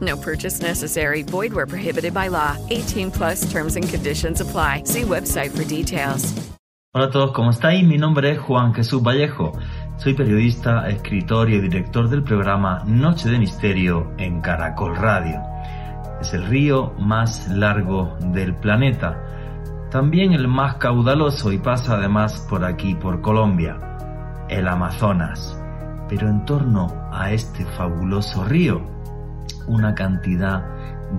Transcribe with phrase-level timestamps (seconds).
[0.00, 1.22] No purchase necessary.
[1.22, 2.56] Void where prohibited by law.
[2.70, 4.82] 18 plus terms and conditions apply.
[4.84, 6.34] See website for details.
[6.94, 7.86] Hola a todos, ¿cómo estáis?
[7.86, 9.52] Mi nombre es Juan Jesús Vallejo.
[9.98, 15.38] Soy periodista, escritor y director del programa Noche de Misterio en Caracol Radio.
[16.20, 19.22] Es el río más largo del planeta,
[19.90, 23.78] también el más caudaloso y pasa además por aquí, por Colombia,
[24.48, 25.60] el Amazonas.
[26.08, 28.80] Pero en torno a este fabuloso río,
[29.68, 30.64] una cantidad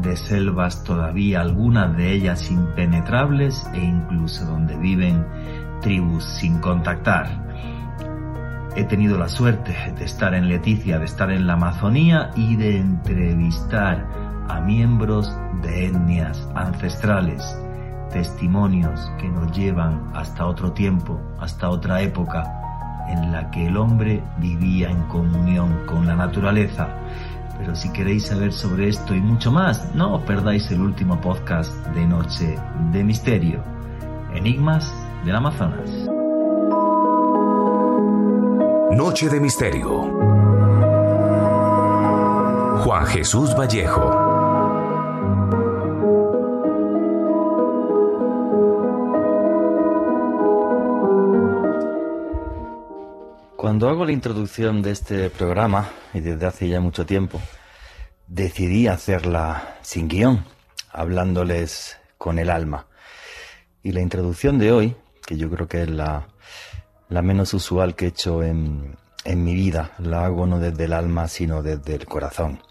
[0.02, 5.26] de selvas todavía, algunas de ellas impenetrables e incluso donde viven
[5.82, 7.28] tribus sin contactar.
[8.76, 12.78] He tenido la suerte de estar en Leticia, de estar en la Amazonía y de
[12.78, 14.06] entrevistar
[14.48, 17.58] a miembros de etnias ancestrales,
[18.12, 22.60] testimonios que nos llevan hasta otro tiempo, hasta otra época
[23.10, 26.88] en la que el hombre vivía en comunión con la naturaleza.
[27.60, 31.72] Pero si queréis saber sobre esto y mucho más, no os perdáis el último podcast
[31.88, 32.58] de Noche
[32.94, 33.62] de Misterio,
[34.34, 34.92] Enigmas
[35.26, 35.90] del Amazonas.
[38.96, 40.02] Noche de Misterio.
[42.84, 44.29] Juan Jesús Vallejo.
[53.70, 57.40] Cuando hago la introducción de este programa, y desde hace ya mucho tiempo,
[58.26, 60.44] decidí hacerla sin guion,
[60.92, 62.88] hablándoles con el alma.
[63.84, 66.30] Y la introducción de hoy, que yo creo que es la,
[67.10, 70.94] la menos usual que he hecho en, en mi vida, la hago no desde el
[70.94, 72.64] alma, sino desde el corazón.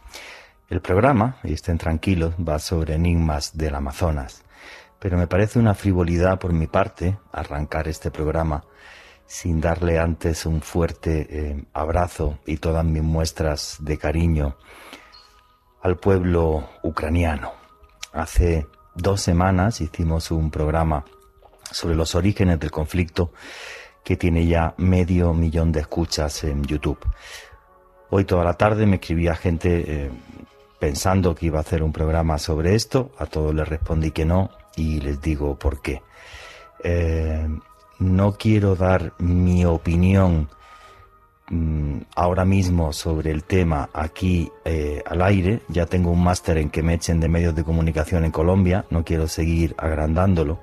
[0.68, 4.42] El programa, y estén tranquilos, va sobre enigmas del Amazonas.
[4.98, 8.64] Pero me parece una frivolidad por mi parte arrancar este programa
[9.28, 14.56] sin darle antes un fuerte eh, abrazo y todas mis muestras de cariño
[15.82, 17.52] al pueblo ucraniano.
[18.12, 21.04] Hace dos semanas hicimos un programa
[21.70, 23.30] sobre los orígenes del conflicto
[24.02, 26.98] que tiene ya medio millón de escuchas en YouTube.
[28.08, 30.10] Hoy toda la tarde me escribía gente eh,
[30.80, 34.50] pensando que iba a hacer un programa sobre esto, a todos les respondí que no
[34.74, 36.00] y les digo por qué.
[36.82, 37.46] Eh,
[37.98, 40.48] no quiero dar mi opinión
[41.50, 45.62] mm, ahora mismo sobre el tema aquí eh, al aire.
[45.68, 48.84] Ya tengo un máster en que me echen de medios de comunicación en Colombia.
[48.90, 50.60] No quiero seguir agrandándolo.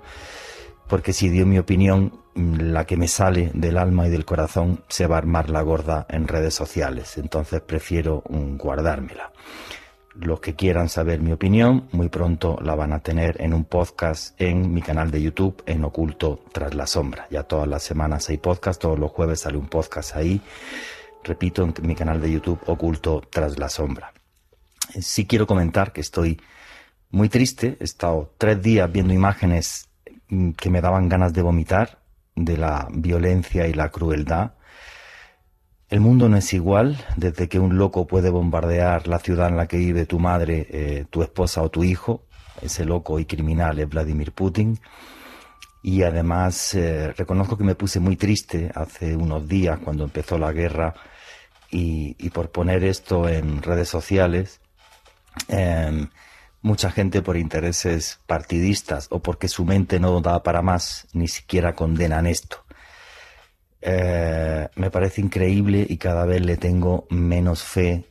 [0.87, 4.83] Porque si dio mi opinión, mm, la que me sale del alma y del corazón
[4.87, 7.17] se va a armar la gorda en redes sociales.
[7.17, 9.31] Entonces prefiero mm, guardármela.
[10.15, 14.39] Los que quieran saber mi opinión, muy pronto la van a tener en un podcast
[14.39, 17.27] en mi canal de YouTube, en Oculto tras la sombra.
[17.29, 20.41] Ya todas las semanas hay podcast, todos los jueves sale un podcast ahí.
[21.21, 24.13] Repito, en mi canal de YouTube, Oculto tras la sombra.
[25.01, 26.39] Sí quiero comentar que estoy
[27.09, 27.75] muy triste.
[27.81, 29.89] He estado tres días viendo imágenes
[30.29, 31.99] mm, que me daban ganas de vomitar
[32.35, 34.53] de la violencia y la crueldad
[35.89, 39.67] el mundo no es igual desde que un loco puede bombardear la ciudad en la
[39.67, 42.23] que vive tu madre, eh, tu esposa o tu hijo.
[42.61, 44.79] Ese loco y criminal es Vladimir Putin.
[45.83, 50.51] Y además eh, reconozco que me puse muy triste hace unos días cuando empezó la
[50.51, 50.95] guerra
[51.69, 54.61] y, por poner esto en redes sociales,
[55.49, 56.07] eh,
[56.61, 61.75] mucha gente por intereses partidistas o porque su mente no da para más, ni siquiera
[61.75, 62.64] condenan esto.
[63.81, 68.05] Eh, me parece increíble y cada vez le tengo menos fe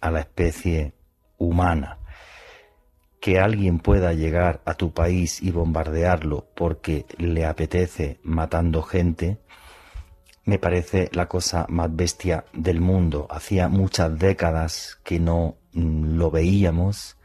[0.00, 0.92] a la especie
[1.38, 1.98] humana.
[3.20, 9.38] Que alguien pueda llegar a tu país y bombardearlo porque le apetece matando gente,
[10.44, 13.26] me parece la cosa más bestia del mundo.
[13.30, 17.16] Hacía muchas décadas que no mm, lo veíamos,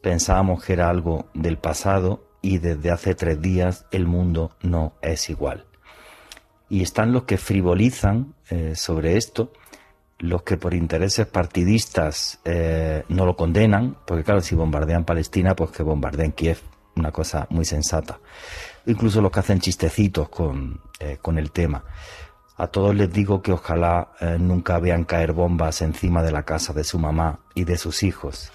[0.00, 5.28] pensábamos que era algo del pasado y desde hace tres días el mundo no es
[5.28, 5.66] igual.
[6.68, 9.52] Y están los que frivolizan eh, sobre esto,
[10.18, 15.70] los que por intereses partidistas eh, no lo condenan, porque claro, si bombardean Palestina, pues
[15.70, 16.58] que bombardeen Kiev,
[16.96, 18.18] una cosa muy sensata.
[18.86, 21.84] Incluso los que hacen chistecitos con, eh, con el tema.
[22.56, 26.84] A todos les digo que ojalá nunca vean caer bombas encima de la casa de
[26.84, 28.50] su mamá y de sus hijos,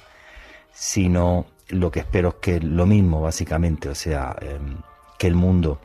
[0.73, 4.77] sino lo que espero es que lo mismo, básicamente, o sea, em,
[5.17, 5.79] que el mundo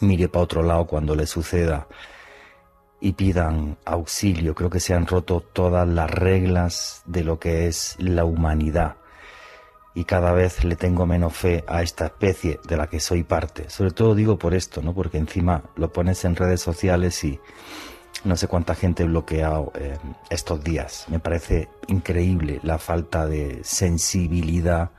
[0.00, 1.86] mire para otro lado cuando le suceda
[3.00, 4.54] y pidan auxilio.
[4.54, 8.96] Creo que se han roto todas las reglas de lo que es la humanidad
[9.96, 13.70] y cada vez le tengo menos fe a esta especie de la que soy parte.
[13.70, 14.94] Sobre todo digo por esto, ¿no?
[14.94, 17.40] Porque encima lo pones en redes sociales y
[18.22, 19.96] no sé cuánta gente he bloqueado eh,
[20.28, 21.06] estos días.
[21.08, 24.90] Me parece increíble la falta de sensibilidad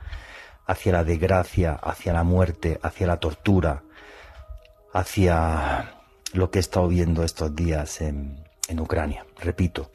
[0.66, 3.84] hacia la desgracia, hacia la muerte, hacia la tortura,
[4.92, 5.94] hacia
[6.32, 9.26] lo que he estado viendo estos días en, en Ucrania.
[9.40, 9.90] Repito,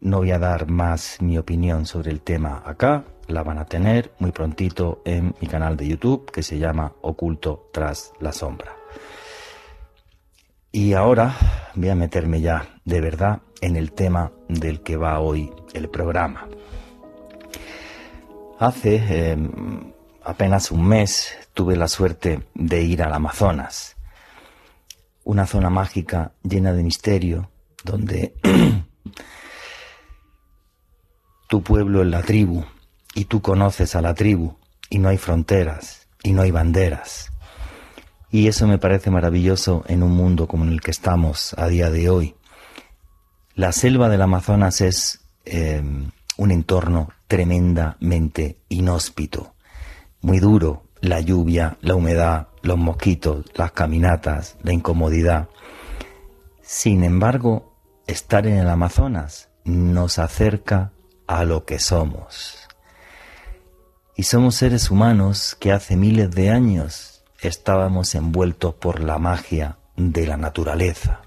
[0.00, 4.12] no voy a dar más mi opinión sobre el tema acá, la van a tener
[4.18, 8.76] muy prontito en mi canal de YouTube que se llama Oculto tras la sombra.
[10.72, 11.34] Y ahora
[11.74, 16.48] voy a meterme ya de verdad en el tema del que va hoy el programa.
[18.58, 19.92] Hace em,
[20.22, 23.96] apenas un mes tuve la suerte de ir al Amazonas,
[25.30, 27.50] una zona mágica llena de misterio,
[27.84, 28.34] donde
[31.48, 32.64] tu pueblo es la tribu
[33.14, 34.56] y tú conoces a la tribu
[34.88, 37.30] y no hay fronteras y no hay banderas
[38.30, 41.90] y eso me parece maravilloso en un mundo como en el que estamos a día
[41.90, 42.36] de hoy.
[43.54, 45.82] La selva del Amazonas es eh,
[46.36, 49.54] un entorno tremendamente inhóspito,
[50.20, 55.48] muy duro, la lluvia, la humedad, los mosquitos, las caminatas, la incomodidad.
[56.62, 57.74] Sin embargo,
[58.06, 60.92] estar en el Amazonas nos acerca
[61.26, 62.68] a lo que somos.
[64.16, 70.26] Y somos seres humanos que hace miles de años estábamos envueltos por la magia de
[70.26, 71.22] la naturaleza.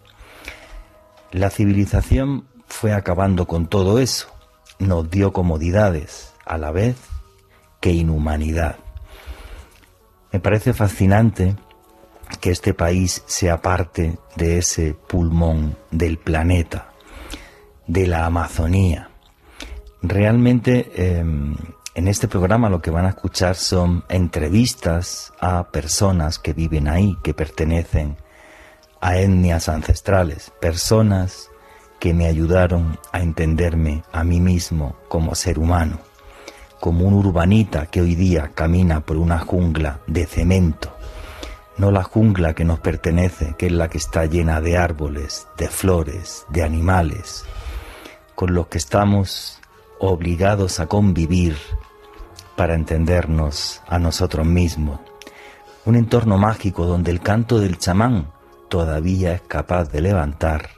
[1.31, 4.27] La civilización fue acabando con todo eso,
[4.79, 6.97] nos dio comodidades a la vez
[7.79, 8.82] que inhumanidad.
[10.33, 11.55] Me parece fascinante
[12.41, 16.89] que este país sea parte de ese pulmón del planeta,
[17.85, 19.11] de la Amazonía.
[20.01, 21.55] Realmente em,
[21.93, 27.15] en este programa lo que van a escuchar son entrevistas a personas que viven ahí,
[27.23, 28.17] que pertenecen
[29.01, 31.51] a etnias ancestrales, personas
[31.99, 35.99] que me ayudaron a entenderme a mí mismo como ser humano,
[36.83, 40.93] como un urbanita que hoy día camina por una jungla de cemento,
[41.77, 45.69] no la jungla que nos pertenece, que es la que está llena de árboles, de
[45.69, 47.45] flores, de animales,
[48.35, 49.61] con los que estamos
[49.97, 51.55] obligados a convivir
[52.57, 54.99] para entendernos a nosotros mismos.
[55.85, 58.29] Un entorno mágico donde el canto del chamán
[58.67, 60.69] todavía es capaz de levantar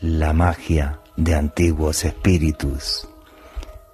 [0.00, 3.08] la magia de antiguos espíritus,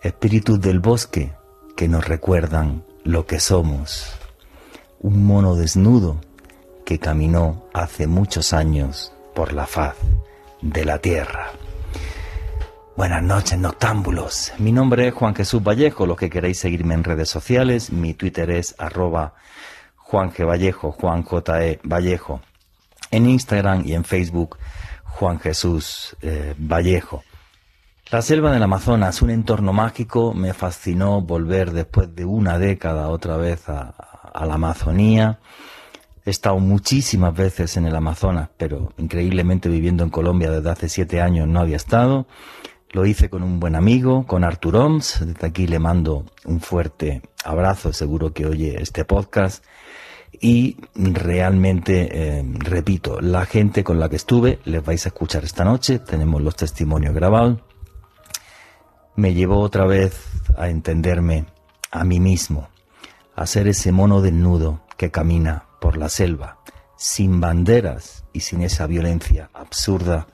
[0.02, 1.32] espíritus del bosque
[1.76, 4.14] que nos recuerdan lo que somos,
[5.00, 6.20] un mono desnudo
[6.84, 9.96] que caminó hace muchos años por la faz
[10.62, 11.50] de la tierra.
[12.96, 14.52] Buenas noches, noctámbulos.
[14.58, 16.06] Mi nombre es Juan Jesús Vallejo.
[16.06, 19.34] Los que queréis seguirme en redes sociales, mi Twitter es arroba
[19.96, 20.46] Juan G.
[20.46, 21.64] Vallejo, Juan J.
[21.64, 21.80] E.
[21.84, 22.42] Vallejo.
[23.10, 24.58] En Instagram y en Facebook,
[25.04, 27.22] Juan Jesús eh, Vallejo.
[28.10, 33.36] La selva del Amazonas, un entorno mágico, me fascinó volver después de una década otra
[33.36, 33.94] vez a,
[34.34, 35.38] la Amazonía.
[36.24, 41.20] He estado muchísimas veces en el Amazonas, pero increíblemente viviendo en Colombia desde hace siete
[41.20, 42.26] años no había estado.
[42.90, 45.24] Lo hice con un buen amigo, con Artur Oms.
[45.24, 49.64] Desde aquí le mando un fuerte abrazo, seguro que oye este podcast.
[50.32, 55.64] Y realmente, eh, repito, la gente con la que estuve, les vais a escuchar esta
[55.64, 57.58] noche, tenemos los testimonios grabados,
[59.16, 60.26] me llevó otra vez
[60.56, 61.46] a entenderme
[61.90, 62.68] a mí mismo,
[63.34, 66.58] a ser ese mono desnudo que camina por la selva,
[66.96, 70.26] sin banderas y sin esa violencia absurda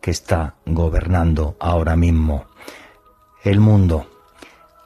[0.00, 2.46] que está gobernando ahora mismo
[3.44, 4.06] el mundo.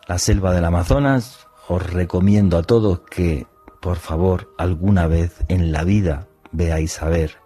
[0.07, 3.47] La selva del Amazonas, os recomiendo a todos que,
[3.81, 7.37] por favor, alguna vez en la vida veáis a ver,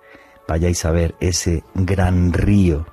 [0.47, 2.87] vayáis a ver ese gran río,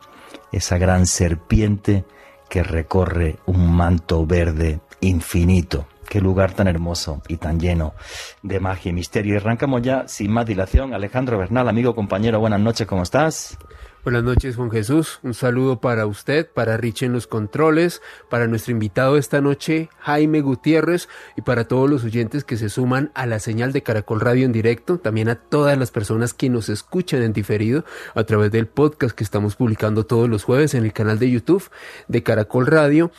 [0.52, 2.06] esa gran serpiente
[2.50, 7.94] que recorre un manto verde infinito, Qué lugar tan hermoso y tan lleno
[8.42, 9.36] de magia y misterio.
[9.36, 10.96] Y arrancamos ya sin más dilación.
[10.96, 13.60] Alejandro Bernal, amigo, compañero, buenas noches, ¿cómo estás?
[14.02, 15.20] Buenas noches, Juan Jesús.
[15.24, 20.40] Un saludo para usted, para Rich en los controles, para nuestro invitado esta noche, Jaime
[20.40, 24.46] Gutiérrez, y para todos los oyentes que se suman a la señal de Caracol Radio
[24.46, 27.84] en directo, también a todas las personas que nos escuchan en diferido
[28.16, 31.70] a través del podcast que estamos publicando todos los jueves en el canal de YouTube
[32.08, 33.12] de Caracol Radio.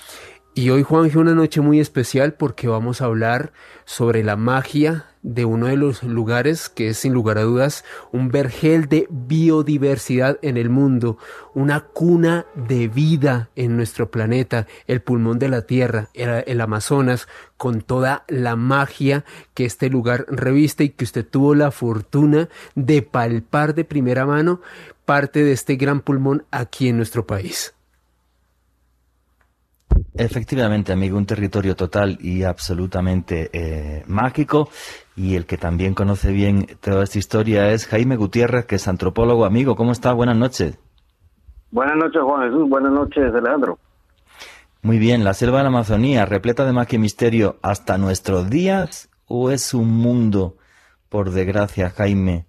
[0.52, 3.52] Y hoy, Juan, una noche muy especial porque vamos a hablar
[3.84, 8.30] sobre la magia de uno de los lugares que es sin lugar a dudas un
[8.30, 11.18] vergel de biodiversidad en el mundo,
[11.54, 17.80] una cuna de vida en nuestro planeta, el pulmón de la Tierra, el, Amazonas, con
[17.80, 23.74] toda la magia que este lugar reviste y que usted tuvo la fortuna de palpar
[23.74, 24.60] de primera mano
[25.04, 27.74] parte de este gran pulmón aquí en nuestro país.
[30.14, 34.68] Efectivamente, amigo, un territorio total y absolutamente eh, mágico.
[35.16, 39.44] Y el que también conoce bien toda esta historia es Jaime Gutiérrez, que es antropólogo.
[39.44, 40.12] Amigo, ¿cómo está?
[40.12, 40.78] Buenas noches.
[41.70, 42.68] Buenas noches, Juan Jesús.
[42.68, 43.78] Buenas noches, Alejandro.
[44.82, 49.10] Muy bien, la selva de la Amazonía, repleta de magia y misterio hasta nuestros días,
[49.26, 50.56] o es un mundo,
[51.10, 52.46] por desgracia, Jaime,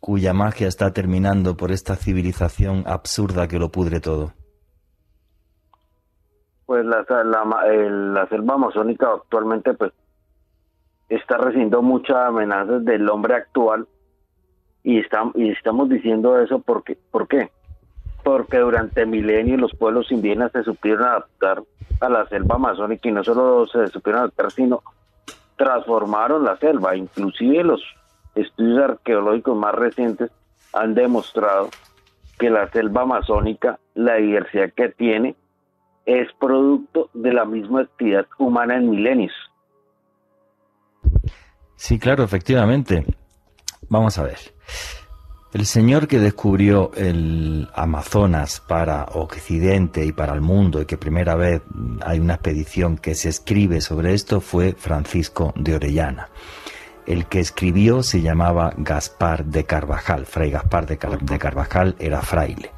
[0.00, 4.32] cuya magia está terminando por esta civilización absurda que lo pudre todo?
[6.66, 9.92] Pues la, la, selva amazónica actualmente pues
[11.08, 13.86] está recibiendo muchas amenazas del hombre actual
[14.82, 15.02] y,
[15.34, 17.50] y estamos diciendo eso porque, ¿por qué?
[18.22, 21.62] Porque durante milenios los pueblos indígenas se supieron adaptar
[22.00, 24.82] a la selva amazónica y no solo se supieron adaptar, sino
[25.56, 26.96] transformaron la selva.
[26.96, 27.82] Inclusive los
[28.34, 30.30] estudios arqueológicos más recientes
[30.72, 31.68] han demostrado
[32.38, 35.36] que la selva amazónica, la diversidad que tiene,
[36.06, 39.32] es producto de la misma actividad humana en milenios.
[41.76, 43.04] Sí, claro, efectivamente.
[43.88, 44.38] Vamos a ver.
[45.52, 51.36] El señor que descubrió el Amazonas para Occidente y para el mundo y que primera
[51.36, 51.62] vez
[52.04, 56.28] hay una expedición que se escribe sobre esto fue Francisco de Orellana.
[57.06, 60.26] El que escribió se llamaba Gaspar de Carvajal.
[60.26, 62.72] Fray Gaspar de, de Carvajal era fraile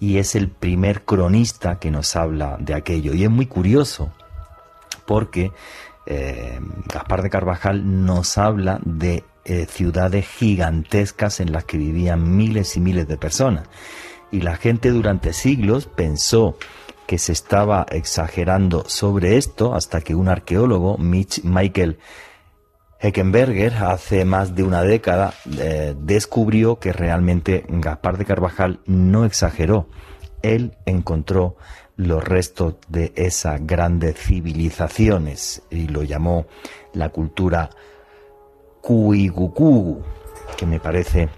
[0.00, 3.14] y es el primer cronista que nos habla de aquello.
[3.14, 4.12] Y es muy curioso
[5.06, 5.52] porque
[6.06, 6.60] eh,
[6.92, 12.80] Gaspar de Carvajal nos habla de eh, ciudades gigantescas en las que vivían miles y
[12.80, 13.68] miles de personas.
[14.30, 16.56] Y la gente durante siglos pensó
[17.06, 21.98] que se estaba exagerando sobre esto hasta que un arqueólogo, Mitch Michael
[22.98, 29.88] Heckenberger hace más de una década eh, descubrió que realmente Gaspar de Carvajal no exageró.
[30.42, 31.56] Él encontró
[31.96, 36.46] los restos de esas grandes civilizaciones y lo llamó
[36.92, 37.70] la cultura
[38.82, 40.02] Kuigukugu,
[40.56, 41.28] que me parece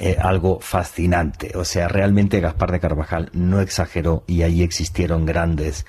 [0.00, 1.52] eh, algo fascinante.
[1.56, 5.86] O sea, realmente Gaspar de Carvajal no exageró y ahí existieron grandes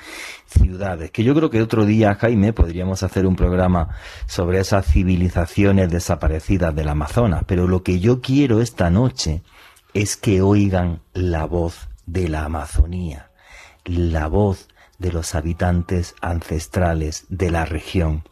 [0.50, 1.12] ciudades.
[1.12, 3.90] Que yo creo que otro día, Jaime, podríamos hacer un programa
[4.26, 7.44] sobre esas civilizaciones desaparecidas del Amazonas.
[7.46, 9.44] Pero lo que yo quiero esta noche
[9.94, 13.32] es que oigan la voz de la Amazonía,
[13.86, 18.24] la voz de los habitantes ancestrales de la región.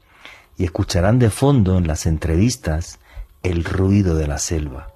[0.57, 2.99] Y escucharán de fondo en las entrevistas
[3.43, 4.93] el ruido de la selva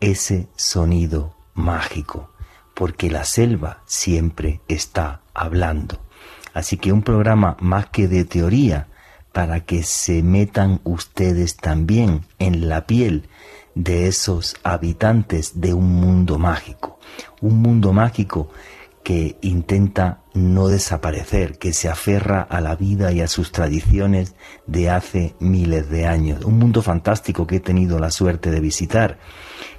[0.00, 2.30] ese sonido mágico,
[2.74, 6.00] porque la selva siempre está hablando.
[6.54, 8.88] Así que un programa más que de teoría,
[9.32, 13.28] para que se metan ustedes también en la piel
[13.74, 16.98] de esos habitantes de un mundo mágico.
[17.40, 18.50] Un mundo mágico
[19.02, 24.34] que intenta no desaparecer, que se aferra a la vida y a sus tradiciones
[24.66, 26.44] de hace miles de años.
[26.44, 29.18] Un mundo fantástico que he tenido la suerte de visitar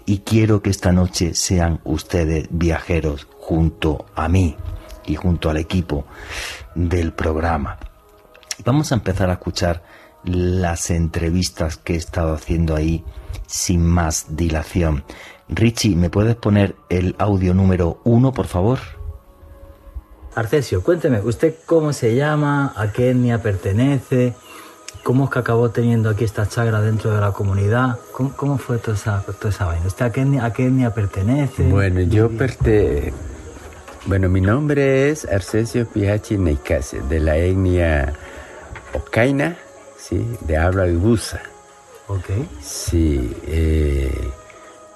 [0.06, 4.56] y quiero que esta noche sean ustedes viajeros junto a mí
[5.06, 6.06] y junto al equipo
[6.76, 7.78] del programa.
[8.66, 9.84] Vamos a empezar a escuchar
[10.24, 13.04] las entrevistas que he estado haciendo ahí
[13.48, 15.04] sin más dilación.
[15.50, 18.80] Richie, ¿me puedes poner el audio número uno, por favor?
[20.36, 22.74] Arcesio, cuénteme, ¿usted cómo se llama?
[22.76, 24.34] ¿A qué etnia pertenece?
[25.04, 27.98] ¿Cómo es que acabó teniendo aquí esta chagra dentro de la comunidad?
[28.14, 29.88] ¿Cómo, fue toda esa, toda esa vaina?
[29.88, 31.64] ¿Usted a qué, etnia, qué etnia pertenece?
[31.64, 33.31] Bueno, yo pertenezco...
[34.06, 38.14] Bueno, mi nombre es Arcesio Pihachi Neikase, de la etnia
[38.94, 39.58] Ocaina,
[39.98, 40.26] ¿sí?
[40.42, 41.42] de habla Gusa.
[42.08, 42.26] Ok.
[42.62, 44.12] Sí, eh,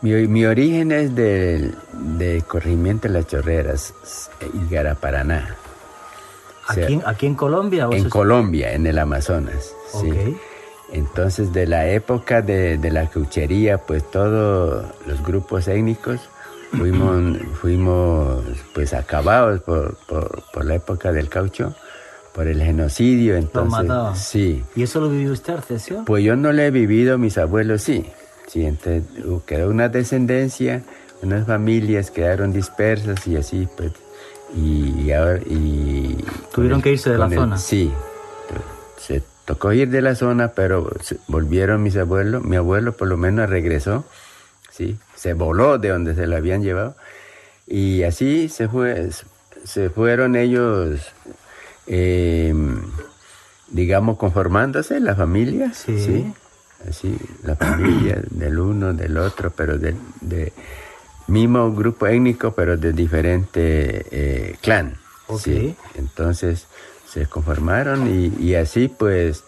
[0.02, 3.94] mi, origen es de, de Corrimiento de las Chorreras,
[4.70, 5.56] Igara, Paraná.
[6.68, 7.88] ¿Aquí, en- aquí en Colombia?
[7.88, 9.72] o En Colombia, en el Amazonas.
[9.92, 10.10] sí.
[10.12, 10.38] Ok.
[10.92, 16.22] Entonces, de la época de, de la cauchería, pues todos los grupos étnicos
[16.72, 18.44] fuimos, fuimos
[18.74, 21.76] pues acabados por, por, por la época del caucho,
[22.34, 23.36] por el genocidio.
[23.36, 24.16] Entonces, mataban.
[24.16, 24.64] sí.
[24.76, 26.04] ¿Y eso lo vivió usted, Arcesio?
[26.06, 28.06] Pues yo no lo he vivido, mis abuelos sí.
[28.48, 30.84] Sí, entonces uh, quedó una descendencia,
[31.22, 33.92] unas familias quedaron dispersas y así, pues.
[34.56, 35.40] Y, ahora.
[35.46, 37.58] Y Tuvieron que irse de la zona.
[37.58, 37.92] Sí.
[38.98, 40.90] Se tocó ir de la zona, pero
[41.28, 42.44] volvieron mis abuelos.
[42.44, 44.06] Mi abuelo, por lo menos, regresó.
[44.72, 44.98] Sí.
[45.26, 46.96] Se voló de donde se lo habían llevado.
[47.66, 49.10] Y así se, fue,
[49.64, 51.00] se fueron ellos.
[51.88, 52.54] eh,
[53.70, 55.74] digamos, conformándose la familia.
[55.74, 56.32] Sí.
[56.88, 60.54] Así, la familia del uno, del otro, pero del de
[61.26, 64.96] mismo grupo étnico, pero de diferente eh, clan.
[65.40, 65.76] Sí.
[65.96, 66.68] Entonces
[67.12, 69.44] se conformaron y, y así pues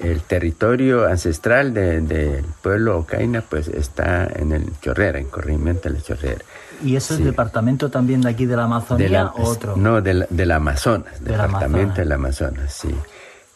[0.00, 5.96] el territorio ancestral de- del pueblo Ocaina pues está en el Chorrera, en corrimiento de
[5.96, 6.44] la Chorrera.
[6.84, 7.22] ¿Y eso Sí.
[7.22, 9.76] es departamento también de aquí de la Amazonía De la- o otro?
[9.76, 12.94] No, del, del Amazonas, Del departamento del Amazonas, sí.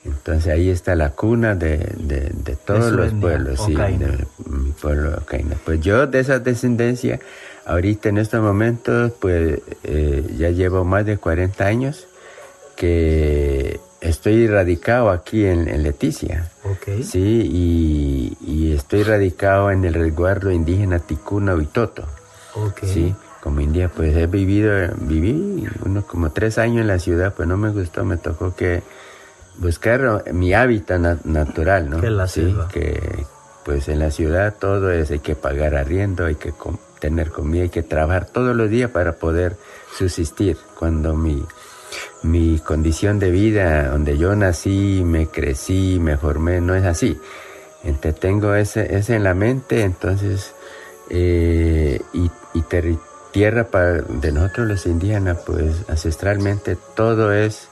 [0.05, 4.09] Entonces ahí está la cuna de, de- de todos los pueblos, sí, Ocaina.
[4.09, 5.55] de mi pueblo Ocaina.
[5.65, 7.21] Pues yo de esa descendencia,
[7.67, 12.09] ahorita en estos momentos, pues eh, ya llevo más de 40 años
[12.75, 16.51] que estoy radicado aquí en, en Leticia.
[16.65, 17.03] Ok.
[17.03, 22.05] Sí, y, y estoy radicado en el resguardo indígena Ticuna Huitoto.
[22.55, 22.81] Ok.
[22.85, 27.49] Sí, como indígena, pues he vivido, viví unos como tres años en la ciudad, pues
[27.49, 28.83] no me gustó, me tocó que
[29.59, 32.01] buscar mi hábitat na- natural, ¿no?
[32.01, 32.69] Que la sí, selva.
[32.69, 33.25] que
[33.65, 37.63] pues en la ciudad todo es, hay que pagar arriendo, hay que com- tener comida,
[37.63, 39.57] hay que trabajar todos los días para poder
[39.97, 40.57] subsistir.
[40.79, 41.45] Cuando mi,
[42.23, 47.21] mi condición de vida, donde yo nací, me crecí, me formé, no es así.
[47.85, 50.55] Entonces tengo ese, ese en la mente, entonces,
[51.11, 52.63] eh, y, y
[53.33, 57.69] tierra para, de nosotros los indígenas, pues ancestralmente todo es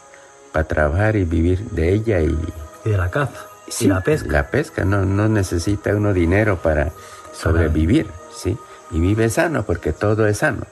[0.53, 2.37] para trabajar y vivir de ella y,
[2.85, 3.47] Y de la caza.
[3.69, 4.33] Sí, y la pesca.
[4.33, 6.91] La pesca, no, no necesita uno dinero para
[7.33, 8.59] sobrevivir, ¿sí?
[8.91, 10.67] Y vive sano porque todo es sano,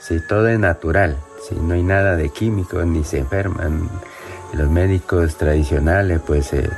[0.00, 0.20] ¿sí?
[0.28, 1.54] Todo es natural, ¿sí?
[1.60, 3.88] No hay nada de químicos ni se enferman.
[4.52, 6.70] Los médicos tradicionales pues se,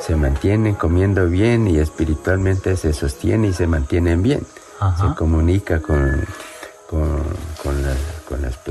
[0.00, 4.46] se mantienen comiendo bien y espiritualmente se sostienen y se mantienen bien.
[4.80, 5.08] Ajá.
[5.08, 6.24] Se comunica con,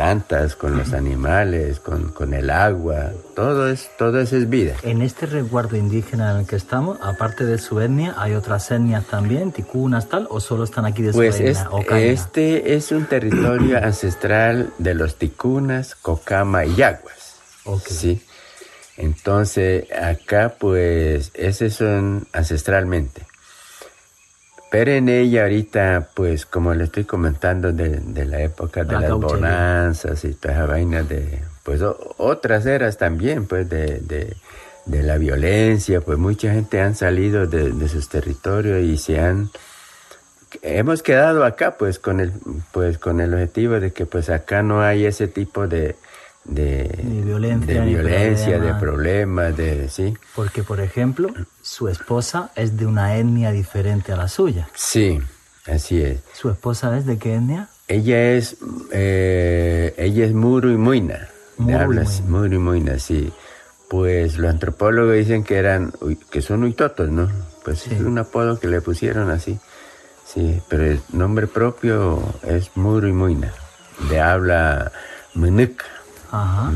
[0.01, 4.75] plantas, con los animales, con, con el agua, todo, es, todo eso es vida.
[4.83, 9.07] En este resguardo indígena en el que estamos, aparte de su etnia, ¿hay otras etnias
[9.07, 11.49] también, ticunas, tal, o solo están aquí de su Pues etnia?
[11.51, 12.05] es- Ocaña?
[12.05, 17.39] este es un territorio ancestral de los ticunas, cocama y yaguas.
[17.87, 18.21] Sí.
[18.97, 23.25] Entonces, acá pues, esos son ancestralmente.
[24.69, 28.99] Pero en ella ahorita, pues como le estoy comentando de, de la época de La
[29.01, 29.35] las cauchería.
[29.37, 34.35] bonanzas y toda esa vaina de, pues o- otras eras también, pues de, de,
[34.85, 39.49] de la violencia, pues mucha gente han salido de, de sus territorios y se han,
[40.61, 42.33] hemos quedado acá pues con el,
[42.73, 45.95] pues con el objetivo de que pues acá no hay ese tipo de,
[46.47, 48.79] de, Ni violencia, de ni violencia, de problema.
[48.79, 50.13] problemas, de, sí.
[50.35, 51.29] Porque, por ejemplo,
[51.61, 54.67] su esposa es de una etnia diferente a la suya.
[54.73, 55.19] Sí,
[55.65, 56.19] así es.
[56.33, 57.67] ¿Su esposa es de qué etnia?
[57.87, 58.57] Ella es,
[58.91, 61.29] eh, ella es Muru y Muina.
[61.59, 63.31] Hablas Muru y Muina, sí.
[63.89, 65.93] Pues los antropólogos dicen que eran,
[66.29, 67.29] que son huitotos, ¿no?
[67.63, 69.57] Pues es un apodo que le pusieron así.
[70.25, 73.53] Sí, pero el nombre propio es Muru y Muina.
[74.09, 74.91] De habla
[75.33, 75.83] Munuk.
[76.31, 76.71] Ajá.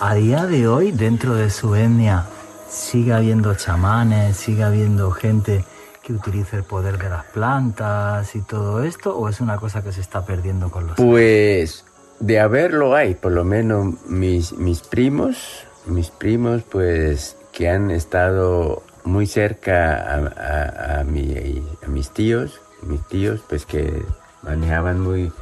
[0.00, 2.26] A día de hoy, dentro de su etnia,
[2.68, 5.64] sigue habiendo chamanes, sigue habiendo gente
[6.02, 9.92] que utiliza el poder de las plantas y todo esto, o es una cosa que
[9.92, 11.84] se está perdiendo con los Pues
[12.18, 18.82] de haberlo hay, por lo menos mis, mis primos, mis primos pues que han estado
[19.04, 24.04] muy cerca a, a- a mi- a mis tíos, mis tíos pues que
[24.42, 25.32] manejaban muy,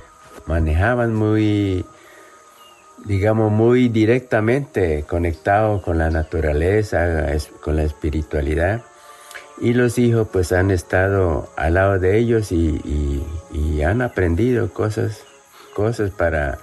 [0.46, 1.84] manejaban muy,
[3.04, 7.26] digamos muy directamente conectado con la naturaleza,
[7.60, 8.82] con la espiritualidad.
[9.60, 14.72] Y los hijos pues han estado al lado de ellos y, y- y han aprendido
[14.72, 15.18] cosas,
[15.74, 16.58] cosas para,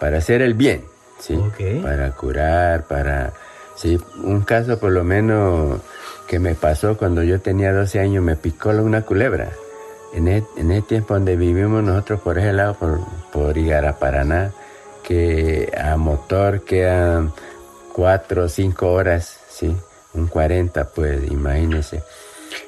[0.00, 0.84] para hacer el bien,
[1.20, 1.34] ¿sí?
[1.82, 3.32] Para curar, para...
[3.76, 5.80] Sí, un caso por lo menos
[6.28, 9.50] que me pasó cuando yo tenía 12 años, me picó una culebra.
[10.12, 13.00] En el, en el tiempo donde vivimos nosotros por ese lado, por,
[13.32, 14.52] por Igaraparaná,
[15.06, 17.32] que a motor quedan
[17.92, 19.76] cuatro o cinco horas, ¿sí?
[20.14, 22.02] Un 40, pues imagínese.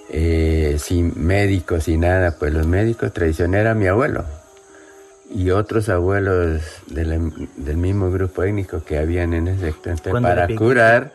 [0.09, 4.25] Eh, sin médicos, sin nada, pues los médicos tradicionales era mi abuelo
[5.31, 10.23] y otros abuelos del mismo grupo étnico que habían en ese sector.
[10.23, 11.13] para curar,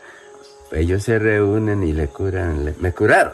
[0.72, 3.32] ellos se reúnen y le curan, me curaron.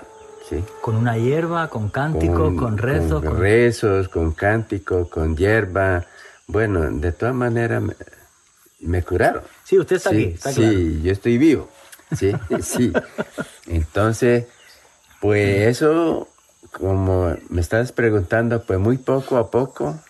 [0.49, 0.63] ¿sí?
[0.81, 3.25] Con una hierba, con cántico, con, rezos.
[3.25, 6.05] Con, rezos, con cántico, con hierba.
[6.49, 7.83] Bueno, de todas maneras
[8.81, 9.43] me, curaron.
[9.65, 11.69] Sí, usted está aquí, está Sí, yo estoy vivo.
[12.17, 12.33] Sí,
[12.63, 12.91] sí.
[13.67, 14.47] Entonces,
[15.21, 16.27] pues eso,
[16.73, 20.01] como me estás preguntando, pues muy poco a poco,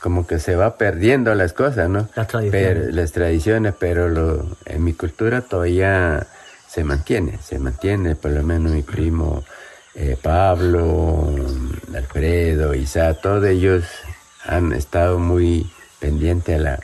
[0.00, 2.08] como que se va perdiendo las cosas, ¿no?
[2.16, 2.50] Las tradiciones.
[2.50, 6.26] Pero, las tradiciones, pero lo, en mi cultura todavía
[6.66, 9.44] se mantiene, se mantiene, por lo menos mi primo
[9.94, 11.34] eh, Pablo,
[11.94, 13.84] Alfredo, Isa, todos ellos
[14.44, 16.80] han estado muy pendientes a, la,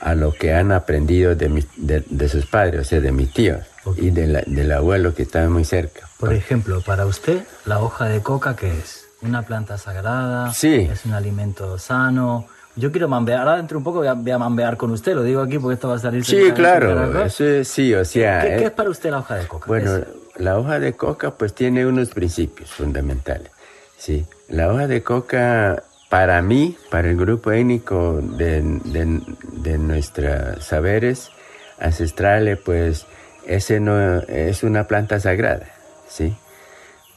[0.00, 3.60] a lo que han aprendido de, de, sus padres, o sea, de mis tíos
[3.96, 6.08] y de del abuelo que estaba muy cerca.
[6.18, 9.06] Por ejemplo, para usted, la hoja de coca, ¿qué es?
[9.22, 10.52] ¿Una planta sagrada?
[10.52, 10.88] Sí.
[10.90, 12.46] ¿Es un alimento sano?
[12.76, 15.58] Yo quiero mambear, ahora dentro un poco voy a, mambear con usted, lo digo aquí
[15.58, 16.24] porque esto va a salir...
[16.24, 18.42] Sí, claro, sí, o sea...
[18.42, 19.66] ¿Qué, ¿Qué, es para usted la hoja de coca?
[19.66, 19.98] Bueno,
[20.36, 23.50] la hoja de coca pues tiene unos principios fundamentales,
[23.98, 24.24] sí.
[24.48, 31.30] La hoja de coca para mí, para el grupo étnico de, de, de nuestros saberes
[31.78, 33.06] ancestrales, pues
[33.46, 35.66] ese no es una planta sagrada,
[36.08, 36.36] ¿sí?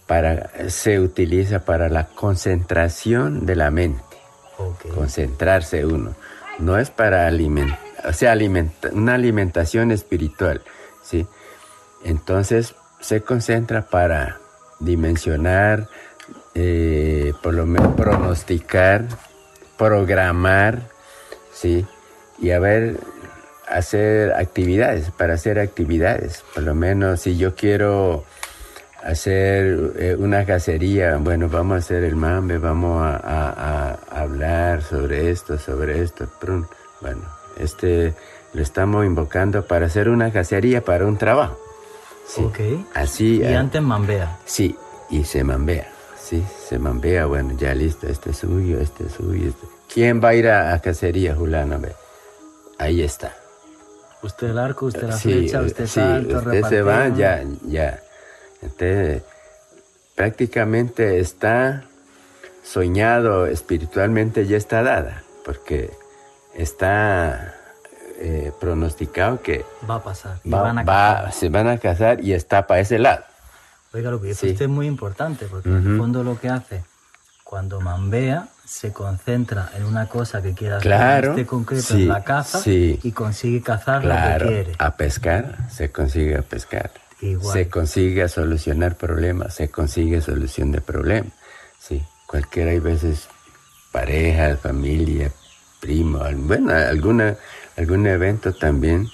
[0.08, 4.03] Para, se utiliza para la concentración de la mente,
[4.93, 6.15] concentrarse uno.
[6.60, 10.62] No es para alimentar, o sea, alimenta, una alimentación espiritual,
[11.03, 11.25] ¿sí?
[12.06, 14.38] Entonces se concentra para
[14.79, 15.88] dimensionar,
[16.56, 19.06] eh, por lo menos pronosticar,
[19.78, 20.80] programar,
[21.52, 21.86] ¿sí?
[22.39, 22.98] Y a ver,
[23.68, 26.44] hacer actividades, para hacer actividades.
[26.54, 28.24] Por lo menos si yo quiero
[29.04, 35.58] hacer eh, una cacería, bueno, vamos a hacer el mambe, vamos a, hablar sobre esto,
[35.58, 36.28] sobre esto.
[37.02, 37.22] Bueno,
[37.58, 38.13] este
[38.54, 41.58] lo estamos invocando para hacer una cacería para un trabajo.
[42.28, 42.48] Sí,
[42.94, 43.42] Así.
[43.42, 44.38] Y antes mambea.
[44.46, 44.78] Sí,
[45.10, 45.92] y se mambea.
[46.34, 49.50] Sí, se mambea, bueno, ya listo, este es suyo, este es suyo.
[49.50, 49.67] Este.
[49.93, 51.80] ¿Quién va a ir a, cacería, Julano?
[52.80, 53.36] Ahí está.
[54.24, 58.00] Usted el arco, usted la flecha, usted sí, usted se va, ya, ya.
[58.63, 59.22] Entonces,
[60.15, 61.84] prácticamente está
[62.63, 65.91] soñado espiritualmente, ya está dada, porque
[66.56, 67.54] está
[68.17, 70.38] eh, pronosticado que va a pasar.
[70.52, 73.24] Va, se van a casar y está para ese lado.
[73.93, 76.84] Oiga, lo que dice usted es muy importante, porque en el fondo lo que hace
[77.43, 82.60] cuando mambea se concentra en una cosa que quiera hacer, este concreto en la caza
[82.65, 84.71] y consigue cazar lo que quiere.
[84.79, 86.89] A pescar, se consigue a pescar.
[87.53, 91.32] Se consigue a solucionar problemas, se consigue solución de problemas.
[91.79, 93.27] Sí, cualquiera hay veces
[93.91, 95.32] pareja, familia,
[95.79, 97.36] primo, bueno, alguna,
[97.77, 99.08] algún evento también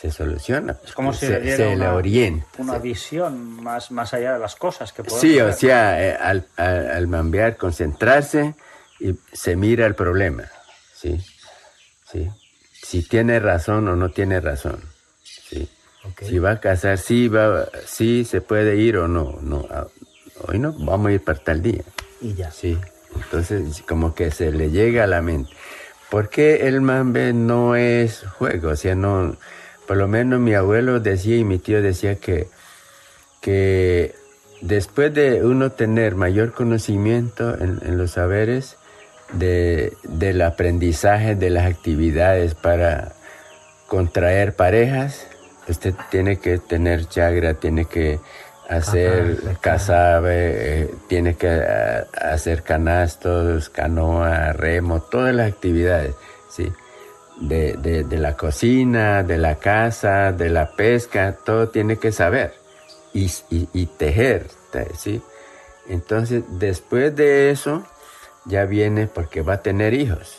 [0.00, 0.78] se soluciona.
[0.82, 2.46] Es como si se, le, una, orienta.
[2.56, 7.06] Una visión más, más allá de las cosas que Sí, o sea, eh, al, al,
[7.06, 8.54] mambear, concentrarse
[8.98, 10.44] y se mira el problema.
[10.94, 11.20] ¿sí?
[12.10, 12.30] ¿sí?
[12.72, 14.80] Si tiene razón o no tiene razón.
[15.22, 15.68] ¿sí?
[16.22, 19.38] Si va a casar, sí, va, sí se puede ir o no.
[19.42, 19.68] no
[20.48, 21.82] hoy no, vamos a ir para tal día.
[22.22, 22.50] Y ya.
[22.50, 22.78] Sí.
[23.14, 25.52] Entonces, como que se le llega a la mente.
[26.08, 28.70] ¿Por qué el mambe no es juego?
[28.70, 29.36] O sea, no
[29.90, 32.46] por lo menos mi abuelo decía y mi tío decía que,
[33.40, 34.14] que
[34.60, 38.76] después de uno tener mayor conocimiento en, los saberes
[39.32, 43.14] del aprendizaje de las actividades para
[43.88, 45.26] contraer parejas,
[45.66, 48.20] usted tiene que tener chagra, tiene que
[48.68, 56.14] hacer casabe, eh, tiene que eh, hacer canastos, canoa, remo, todas las actividades,
[56.48, 56.72] sí
[57.40, 62.54] de, de, la cocina, de la casa, de la pesca, todo tiene que saber
[63.12, 64.48] y, y, tejer,
[64.96, 65.22] ¿sí?
[65.88, 67.84] Entonces, después de eso,
[68.44, 70.38] ya viene porque va a tener hijos,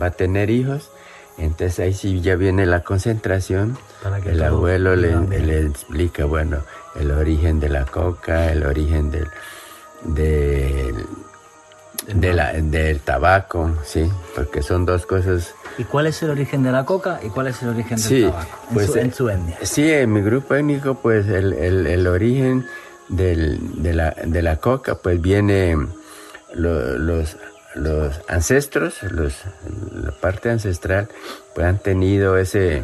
[0.00, 0.90] va a tener hijos,
[1.36, 3.76] entonces ahí sí ya viene la concentración,
[4.24, 6.62] el abuelo le, le, explica, bueno,
[6.98, 9.26] el origen de la coca, el origen del,
[10.04, 11.04] del
[12.14, 15.54] de la, del tabaco, sí, porque son dos cosas.
[15.76, 18.48] ¿Y cuál es el origen de la coca y cuál es el origen del tabaco?
[18.68, 19.58] En, pues, su, en su etnia.
[19.62, 22.66] Sí, en mi grupo étnico, pues el, el, el origen
[23.08, 25.76] del, de, la, de la coca, pues viene
[26.54, 27.36] los,
[27.74, 29.34] los ancestros, los,
[29.92, 31.08] la parte ancestral,
[31.54, 32.82] pues han tenido ese,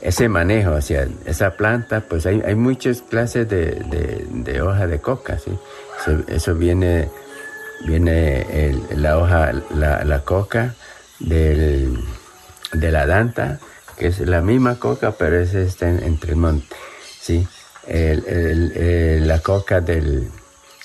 [0.00, 4.86] ese manejo, o sea, esa planta, pues hay, hay muchas clases de, de, de hoja
[4.86, 5.52] de coca, ¿sí?
[6.00, 7.08] Eso, eso viene,
[7.84, 10.74] viene la hoja, la, coca
[11.18, 11.98] del,
[12.72, 13.60] de la danta,
[13.96, 16.74] que es la misma coca, pero ese está en, entre el monte,
[17.20, 17.46] ¿sí?
[17.86, 20.30] La coca del,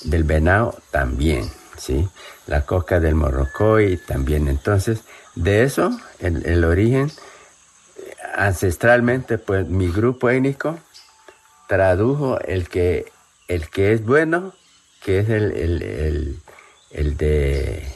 [0.04, 2.08] del venado también, ¿sí?
[2.47, 4.47] La coca del morrocoy también.
[4.47, 5.01] Entonces,
[5.36, 7.12] de eso, el, el origen,
[8.36, 10.80] ancestralmente, pues mi grupo étnico
[11.67, 13.12] tradujo el que,
[13.47, 14.54] el que es bueno,
[15.04, 16.39] que es el,
[16.93, 17.88] el, de,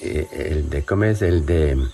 [0.00, 1.22] eh, el de, ¿cómo es?
[1.22, 1.88] El de, No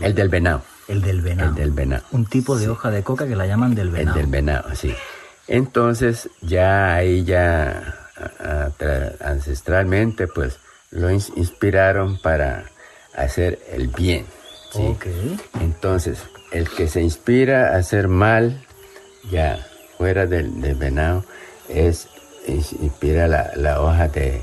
[0.00, 0.62] el del venado.
[0.88, 1.50] El del venado.
[1.50, 2.02] El del venado.
[2.12, 4.16] Un tipo de hoja de coca que la llaman del venado.
[4.16, 4.94] El del venado, sí.
[5.46, 7.96] Entonces, ya ahí ya
[9.20, 10.58] ancestralmente, pues,
[10.90, 12.64] lo ins- inspiraron para
[13.16, 14.26] hacer el bien.
[14.72, 14.96] ¿sí?
[15.60, 16.18] Entonces,
[16.52, 18.64] el que se inspira a hacer mal,
[19.30, 19.64] ya
[19.98, 21.24] fuera del, del venado,
[21.68, 22.08] es,
[22.46, 24.42] es- inspira la, la hoja de,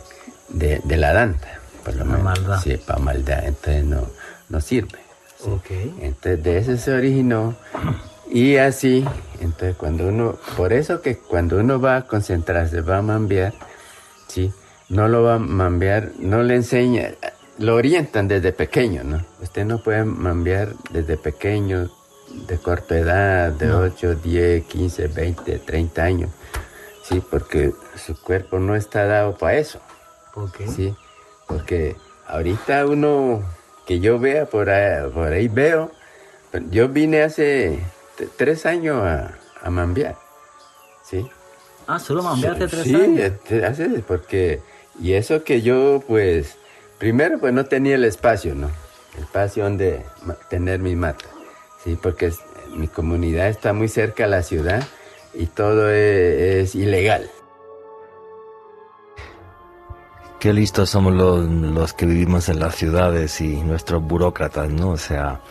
[0.49, 2.23] de, de la danta, por lo menos.
[2.23, 2.59] maldad.
[2.61, 4.07] Sí, para maldad, entonces no,
[4.49, 4.99] no sirve.
[5.43, 5.93] ¿sí?
[6.01, 7.55] Entonces de eso se originó
[8.29, 9.05] y así,
[9.39, 13.53] entonces cuando uno, por eso que cuando uno va a concentrarse, va a mambear,
[14.27, 14.51] ¿sí?
[14.89, 17.11] No lo va a mambear, no le enseña,
[17.57, 19.25] lo orientan desde pequeño, ¿no?
[19.41, 21.89] Usted no puede mambear desde pequeño,
[22.47, 23.79] de corta edad, de No.
[23.79, 26.29] 8, 10, 15, 20, 30 años,
[27.03, 27.21] ¿sí?
[27.29, 29.79] Porque su cuerpo no está dado para eso.
[30.75, 30.95] Sí,
[31.47, 31.95] porque
[32.27, 33.43] ahorita uno
[33.85, 35.91] que yo vea por ahí, por ahí veo,
[36.71, 37.79] yo vine hace
[38.37, 40.17] tres años a, a mambear,
[41.03, 41.27] ¿sí?
[41.87, 43.19] Ah, solo mambeé hace tres sí, años.
[43.19, 44.59] este, hace, porque,
[45.01, 46.55] y eso que yo, pues,
[46.99, 48.69] primero, pues no tenía el espacio, ¿no?
[49.15, 50.03] El espacio donde
[50.49, 51.25] tener mi mata,
[51.83, 51.97] ¿sí?
[52.01, 52.39] Porque es-
[52.75, 54.83] mi comunidad está muy cerca a la ciudad
[55.33, 57.29] y todo es, es ilegal.
[60.39, 64.91] Qué listos somos los, los que vivimos en las ciudades y nuestros burócratas, ¿no?
[64.91, 65.41] O sea,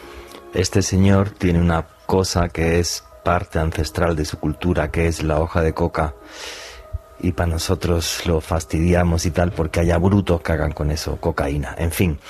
[0.54, 5.40] este señor tiene una cosa que es parte ancestral de su cultura, que es la
[5.40, 6.14] hoja de coca,
[7.18, 11.74] y para nosotros lo fastidiamos y tal, porque haya brutos que hagan con eso cocaína.
[11.78, 12.20] En fin,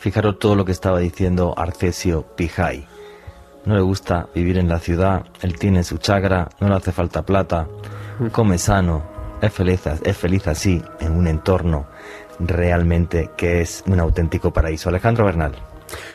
[0.00, 2.88] fijaros todo lo que estaba diciendo Arcesio Pijay.
[3.66, 7.22] No le gusta vivir en la ciudad, él tiene su chagra, no le hace falta
[7.22, 7.68] plata,
[8.32, 11.86] come sano, es feliz, es feliz así, en un entorno
[12.40, 14.88] realmente que es un auténtico paraíso.
[14.88, 15.52] Alejandro Bernal.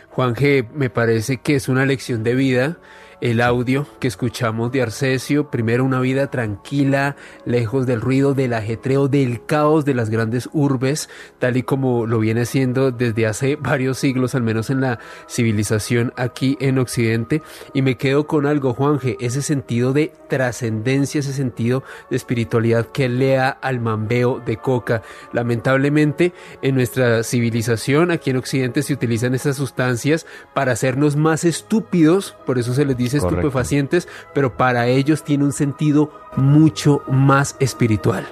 [0.09, 2.77] Juan G, me parece que es una lección de vida
[3.23, 5.49] el audio que escuchamos de Arcesio.
[5.49, 11.09] Primero, una vida tranquila, lejos del ruido, del ajetreo, del caos de las grandes urbes,
[11.39, 16.11] tal y como lo viene siendo desde hace varios siglos, al menos en la civilización
[16.17, 17.41] aquí en Occidente.
[17.73, 22.87] Y me quedo con algo, Juan G, ese sentido de trascendencia, ese sentido de espiritualidad
[22.87, 25.01] que lea al mambeo de coca.
[25.31, 32.35] Lamentablemente, en nuestra civilización, aquí en Occidente, se utilizan estas sustancias para hacernos más estúpidos,
[32.45, 33.39] por eso se les dice Correcto.
[33.47, 38.25] estupefacientes, pero para ellos tiene un sentido mucho más espiritual.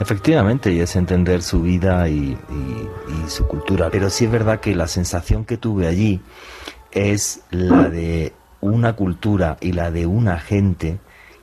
[0.00, 2.14] Efectivamente, y es entender su vida y,
[2.50, 2.88] y-
[3.26, 3.88] y su cultura.
[3.90, 6.20] Pero sí es verdad que la sensación que tuve allí
[6.92, 10.98] es la de una cultura y la de una gente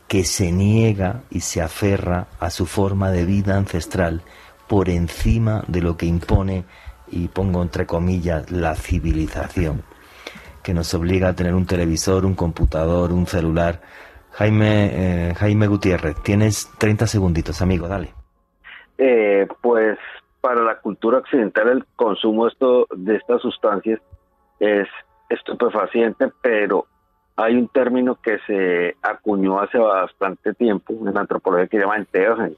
[0.08, 4.22] que se niega y se aferra a su forma de vida ancestral
[4.68, 6.64] por encima de lo que impone,
[7.12, 9.84] y pongo entre comillas, la civilización,
[10.66, 13.82] que nos obliga a tener un televisor, un computador, un celular.
[14.32, 18.10] Jaime, eh, Jaime Gutiérrez, tienes 30 segunditos, amigo, dale.
[18.98, 20.00] Eh, pues
[20.42, 22.48] para la cultura occidental el consumo
[22.96, 24.02] de estas sustancias
[24.60, 24.88] es
[25.30, 26.88] estupefaciente, pero
[27.36, 32.58] hay un término que se acuñó hace bastante tiempo en antropología que se llama enteogen.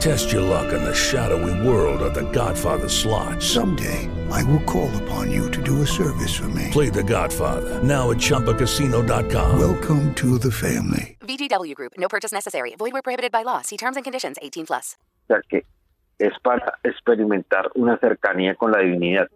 [0.00, 3.42] Test your luck in the shadowy world of the Godfather slot.
[3.42, 6.68] Someday, I will call upon you to do a service for me.
[6.70, 9.58] Play the Godfather, now at ChumbaCasino.com.
[9.58, 11.16] Welcome to the family.
[11.22, 12.76] VGW Group, no purchase necessary.
[12.78, 13.60] Void where prohibited by law.
[13.62, 14.96] See terms and conditions 18 plus.
[15.28, 15.64] O sea, que
[16.20, 19.26] es para experimentar una cercanía con la divinidad.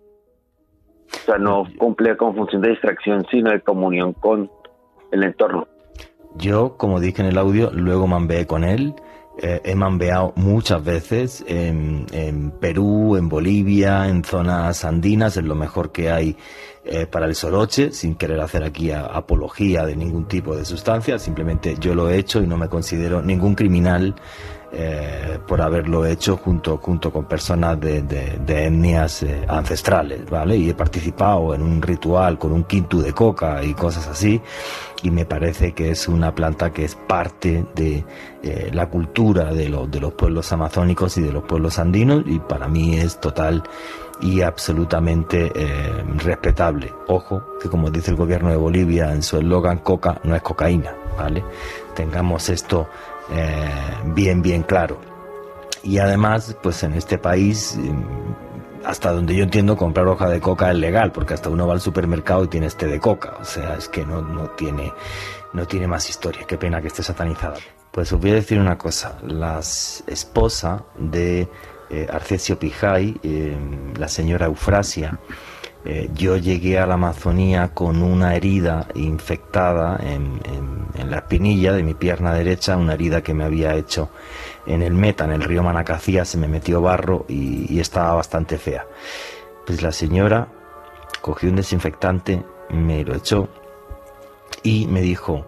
[1.12, 4.48] O sea, no cumple con función de distracción, sino de comunión con
[5.10, 5.66] el entorno.
[6.36, 8.94] Yo, como dije en el audio, luego mambeé con él.
[9.38, 15.54] Eh, he mambeado muchas veces en, en Perú, en Bolivia, en zonas andinas, es lo
[15.54, 16.36] mejor que hay
[16.84, 21.18] eh, para el soroche, sin querer hacer aquí a- apología de ningún tipo de sustancia,
[21.18, 24.14] simplemente yo lo he hecho y no me considero ningún criminal
[24.74, 27.98] eh, por haberlo hecho junto, junto con personas de,
[28.46, 30.56] etnias eh, ancestrales, ¿vale?
[30.56, 34.40] Y he participado en un ritual con un quintu de coca y cosas así,
[35.02, 38.02] y me parece que es una planta que es parte de
[38.42, 42.38] eh, la cultura de, los de los pueblos amazónicos y de los pueblos andinos, y
[42.38, 43.62] para mí es total
[44.22, 45.52] y absolutamente
[46.16, 46.94] respetable.
[47.08, 50.94] Ojo, que como dice el gobierno de Bolivia en su eslogan, coca no es cocaína,
[51.18, 51.44] ¿vale?
[51.94, 52.88] Tengamos esto
[53.32, 53.70] eh,
[54.06, 54.98] bien, bien claro.
[55.82, 60.70] Y además, pues en este país, mm, hasta donde yo entiendo, comprar hoja de coca
[60.70, 63.36] es legal, porque hasta uno va al supermercado y tiene este de coca.
[63.40, 64.92] O sea, es que no, no tiene,
[65.52, 66.44] no tiene más historia.
[66.46, 67.56] Qué pena que esté satanizada.
[67.90, 69.18] Pues os voy a decir una cosa.
[69.22, 71.48] La esposa de
[71.90, 73.56] eh, Arcesio Pijay, eh,
[73.98, 75.18] la señora Eufrasia,
[75.84, 80.40] eh, yo llegué a la Amazonía con una herida infectada en,
[81.08, 84.08] la espinilla de mi pierna derecha, una herida que me había hecho
[84.66, 88.86] en el Meta, en el río Manacacía, se me metió barro y estaba bastante fea.
[89.66, 90.48] Pues la señora
[91.20, 93.48] cogió un desinfectante, me lo echó
[94.62, 95.46] y me dijo,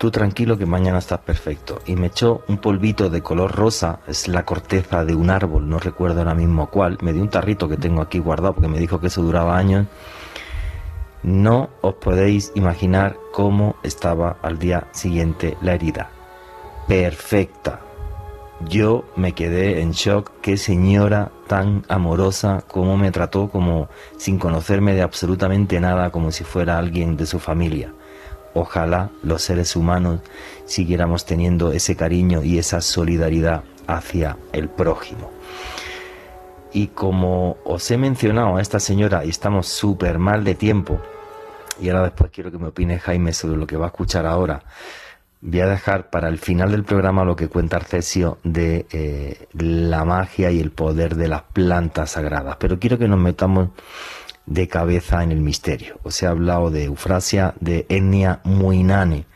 [0.00, 1.82] tú tranquilo que mañana estás perfecto.
[1.84, 5.78] Y me echó un polvito de color rosa, es la corteza de un árbol, no
[5.78, 6.96] recuerdo ahora mismo cuál.
[7.02, 9.88] Me dio un tarrito que tengo aquí guardado porque me dijo que eso duraba años.
[11.22, 16.08] No os podéis imaginar cómo estaba al día siguiente la herida.
[16.88, 17.80] Perfecta.
[18.66, 20.32] Yo me quedé en shock.
[20.40, 26.42] Qué señora tan amorosa, cómo me trató como sin conocerme de absolutamente nada, como si
[26.42, 27.92] fuera alguien de su familia.
[28.54, 30.20] Ojalá los seres humanos
[30.64, 35.30] siguiéramos teniendo ese cariño y esa solidaridad hacia el prójimo.
[36.72, 41.00] Y como os he mencionado a esta señora y estamos súper mal de tiempo,
[41.80, 44.62] y ahora después quiero que me opine Jaime sobre lo que va a escuchar ahora,
[45.40, 50.04] voy a dejar para el final del programa lo que cuenta Arcesio de eh, la
[50.04, 52.56] magia y el poder de las plantas sagradas.
[52.58, 53.70] Pero quiero que nos metamos
[54.46, 55.98] de cabeza en el misterio.
[56.02, 59.26] Os he hablado de Eufrasia, de etnia Muinane.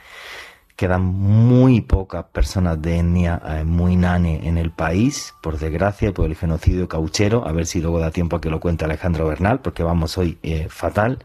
[0.76, 6.34] Quedan muy pocas personas de etnia eh, Muinane en el país, por desgracia, por el
[6.34, 7.46] genocidio cauchero.
[7.46, 10.38] A ver si luego da tiempo a que lo cuente Alejandro Bernal, porque vamos hoy
[10.42, 11.24] eh, fatal.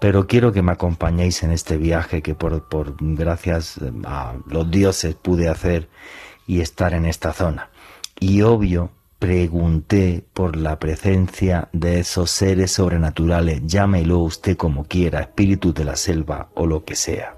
[0.00, 5.14] Pero quiero que me acompañéis en este viaje que por, por gracias a los dioses
[5.14, 5.88] pude hacer
[6.46, 7.70] y estar en esta zona.
[8.18, 8.90] Y obvio,
[9.22, 15.94] pregunté por la presencia de esos seres sobrenaturales, llámelo usted como quiera, espíritus de la
[15.94, 17.36] selva o lo que sea.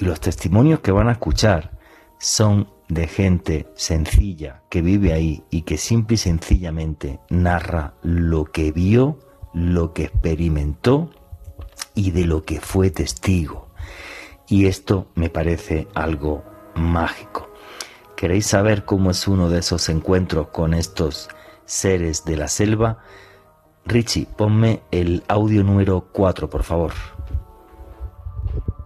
[0.00, 1.78] Y los testimonios que van a escuchar
[2.18, 8.72] son de gente sencilla que vive ahí y que simple y sencillamente narra lo que
[8.72, 9.20] vio,
[9.54, 11.08] lo que experimentó
[11.94, 13.68] y de lo que fue testigo.
[14.48, 16.42] Y esto me parece algo
[16.74, 17.53] mágico.
[18.16, 21.28] ¿Queréis saber cómo es uno de esos encuentros con estos
[21.66, 22.98] seres de la selva?
[23.86, 26.92] Richie, ponme el audio número 4, por favor.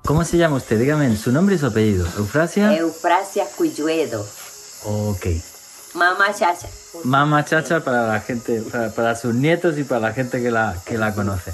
[0.04, 0.78] ¿Cómo se llama usted?
[0.78, 2.06] Dígame su nombre y su apellido.
[2.16, 2.74] ¿Eufrasia?
[2.74, 4.26] Eufrasia Cuyuedo.
[4.84, 5.26] Ok.
[5.94, 6.68] Mamá Chacha.
[7.04, 10.76] Mamá Chacha para la gente, para, para sus nietos y para la gente que la,
[10.84, 11.52] que la conoce.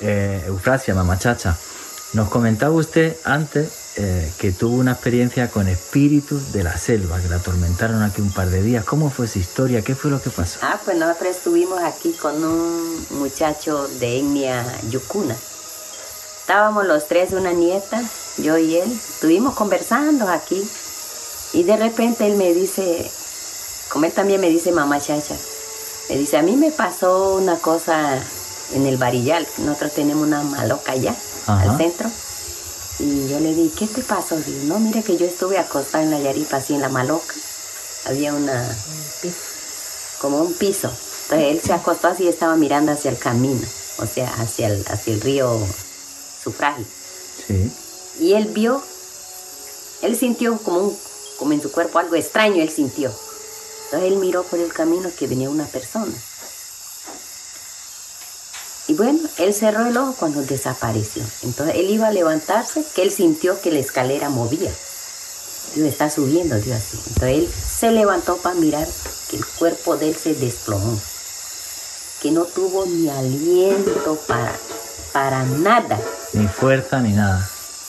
[0.00, 1.56] Eh, Eufrasia, Mamá Chacha,
[2.14, 7.28] nos comentaba usted antes eh, que tuvo una experiencia con espíritus de la selva que
[7.28, 8.84] la atormentaron aquí un par de días.
[8.84, 9.82] ¿Cómo fue esa historia?
[9.82, 10.60] ¿Qué fue lo que pasó?
[10.62, 15.34] Ah, pues nosotros estuvimos aquí con un muchacho de etnia yucuna.
[16.40, 18.00] Estábamos los tres, una nieta,
[18.36, 18.90] yo y él.
[18.92, 20.62] Estuvimos conversando aquí.
[21.52, 23.10] Y de repente él me dice,
[23.88, 25.34] como él también me dice mamá chacha,
[26.08, 28.16] me dice, a mí me pasó una cosa
[28.74, 29.44] en el varillal.
[29.58, 31.16] Nosotros tenemos una maloca allá,
[31.46, 31.62] Ajá.
[31.72, 32.08] al centro.
[32.98, 34.36] Y yo le dije, ¿qué te pasó?
[34.36, 37.34] Digo, no, mire que yo estuve acostada en la yaripa, así en la maloca.
[38.06, 38.76] Había una...
[40.20, 40.90] como un piso.
[41.24, 43.66] Entonces él se acostó así y estaba mirando hacia el camino,
[43.98, 45.58] o sea, hacia el, hacia el río
[46.42, 46.86] Sufragio.
[47.46, 47.70] Sí.
[48.20, 48.82] Y él vio,
[50.02, 50.98] él sintió como un
[51.38, 53.10] como en su cuerpo algo extraño él sintió.
[53.84, 56.12] Entonces él miró por el camino que venía una persona.
[58.88, 61.22] Y bueno, él cerró el ojo cuando desapareció.
[61.42, 64.72] Entonces él iba a levantarse, que él sintió que la escalera movía.
[65.74, 66.98] Dios está subiendo, Dios así.
[67.08, 68.88] Entonces él se levantó para mirar
[69.28, 70.98] que el cuerpo de él se desplomó.
[72.22, 74.56] Que no tuvo ni aliento para,
[75.12, 76.00] para nada.
[76.32, 77.46] Ni fuerza ni nada.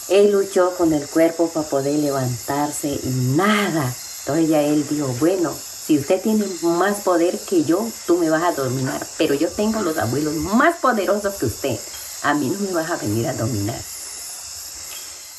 [0.09, 3.95] Él luchó con el cuerpo para poder levantarse y nada.
[4.19, 5.55] Entonces ya él dijo, bueno,
[5.89, 9.03] si usted tiene más poder que yo, tú me vas a dominar.
[9.17, 11.79] Pero yo tengo los abuelos más poderosos que usted.
[12.21, 13.81] A mí no me vas a venir a dominar.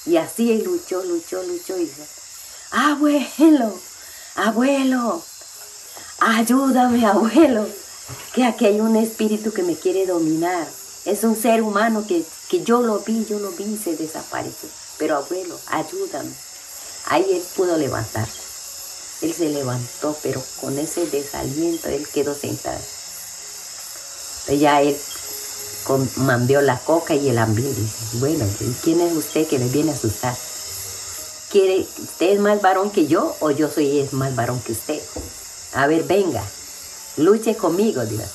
[0.06, 2.02] Y así él luchó, luchó, luchó y dijo,
[2.72, 3.78] abuelo,
[4.34, 5.22] abuelo,
[6.18, 7.68] ayúdame, abuelo,
[8.34, 10.66] que aquí hay un espíritu que me quiere dominar.
[11.04, 14.68] Es un ser humano que, que yo lo vi, yo lo vi y se desapareció.
[14.98, 16.32] Pero abuelo, ayúdame.
[17.06, 18.49] Ahí él pudo levantarse.
[19.22, 22.78] Él se levantó, pero con ese desaliento él quedó sentado.
[24.48, 24.96] Ya él
[26.16, 27.80] mandó la coca y el ambiente.
[27.80, 30.36] Dice, bueno, ¿y quién es usted que me viene a asustar?
[31.50, 35.00] ¿Quiere, ¿Usted es más varón que yo o yo soy es más varón que usted?
[35.74, 36.42] A ver, venga,
[37.16, 38.28] luche conmigo, Dios.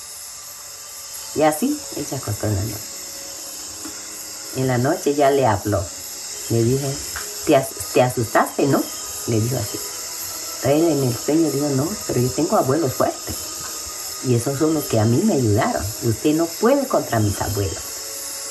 [1.36, 2.76] Y así él se acostó en la noche.
[4.58, 5.84] En la noche ya le habló.
[6.50, 6.96] Le dije,
[7.46, 8.82] ¿te, as- te asustaste, no?
[9.28, 9.80] Le dijo así.
[10.72, 13.36] Él en el sueño dijo, no, pero yo tengo abuelos fuertes.
[14.26, 15.84] Y esos son los que a mí me ayudaron.
[16.04, 17.78] Usted no puede contra mis abuelos.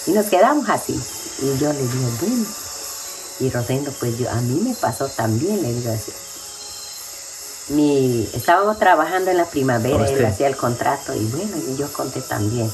[0.06, 1.00] Y nos quedamos así.
[1.38, 2.46] Y yo le digo, bueno.
[3.40, 6.12] Y Rosendo, pues yo, a mí me pasó también, le digo así.
[7.68, 11.90] Mi, estábamos trabajando en la primavera, ¿Con él hacía el contrato y bueno, y yo
[11.92, 12.70] conté también.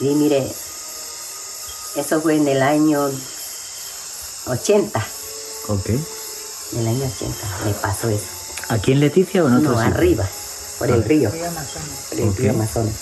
[0.00, 0.50] Y mire,
[1.96, 3.10] eso fue en el año
[4.46, 5.06] 80,
[5.68, 5.90] Ok.
[6.72, 8.24] En el año 80 me pasó eso.
[8.68, 9.94] ¿Aquí en Leticia o en otro No, sitio?
[9.94, 10.28] arriba,
[10.78, 11.04] por el Ah.
[11.06, 11.30] río.
[11.30, 11.38] Por
[12.20, 12.94] el río Amazonas.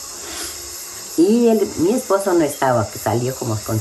[1.16, 3.80] Y el- mi esposo no estaba, que salió como con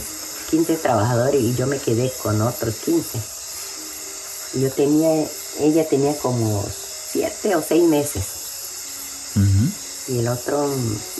[0.50, 3.20] 15 trabajadores y yo me quedé con otros 15.
[4.54, 5.28] Y Yo tenía,
[5.60, 6.64] ella tenía como
[7.12, 8.24] 7 o 6 meses.
[10.08, 10.72] Y el otro,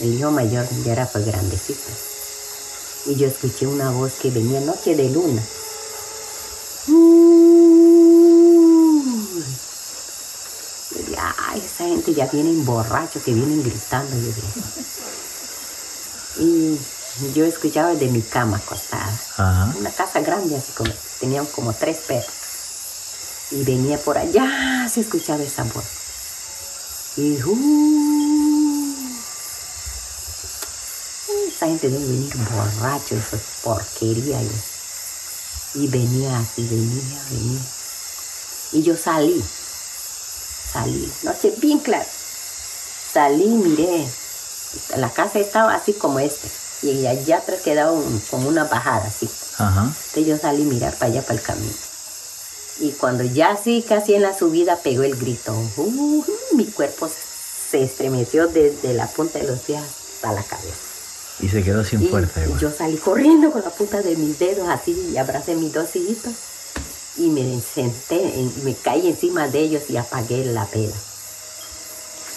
[0.02, 1.82] el hijo mayor, ya era pues grandecito.
[3.08, 5.42] Y yo escuché una voz que venía noche de luna.
[6.88, 6.94] Yo
[11.38, 14.16] ay, esa gente ya vienen borrachos, que vienen gritando.
[14.16, 14.32] Yo.
[16.40, 16.80] Y
[17.34, 19.20] yo escuchaba de mi cama acostada.
[19.38, 19.74] Ajá.
[19.78, 22.32] Una casa grande, así como, tenían como tres perros.
[23.52, 25.86] Y venía por allá, se escuchaba esa voz.
[27.18, 28.96] Y uh,
[31.48, 34.42] esa gente debe venir borracho, eso es porquería.
[34.42, 34.50] Y,
[35.76, 37.62] y venía así, venía, venía.
[38.72, 39.44] Y yo salí,
[40.74, 42.06] salí, noche bien clara.
[43.14, 44.08] Salí, miré,
[44.98, 46.50] la casa estaba así como este.
[46.82, 49.30] Y allá atrás quedaba un- como una bajada así.
[49.58, 49.84] Ajá.
[49.84, 51.72] Entonces yo salí a mirar para allá, para el camino.
[52.80, 55.54] Y cuando ya así, casi en la subida, pegó el grito.
[55.78, 56.24] Uh,
[56.56, 60.76] mi cuerpo se estremeció desde la punta de los pies hasta la cabeza.
[61.40, 62.60] Y se quedó sin Y fuerza igual.
[62.60, 66.34] yo salí corriendo con la punta de mis dedos así y abracé mis dos hijitos.
[67.18, 70.96] Y me senté, en- me caí encima de ellos y apagué la vela.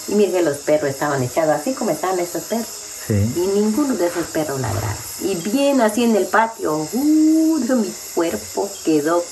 [0.07, 2.67] Y mire que los perros estaban echados así como estaban esos perros.
[3.07, 3.13] Sí.
[3.13, 4.97] Y ninguno de esos perros ladraron.
[5.21, 9.23] Y bien así en el patio, mi cuerpo quedó,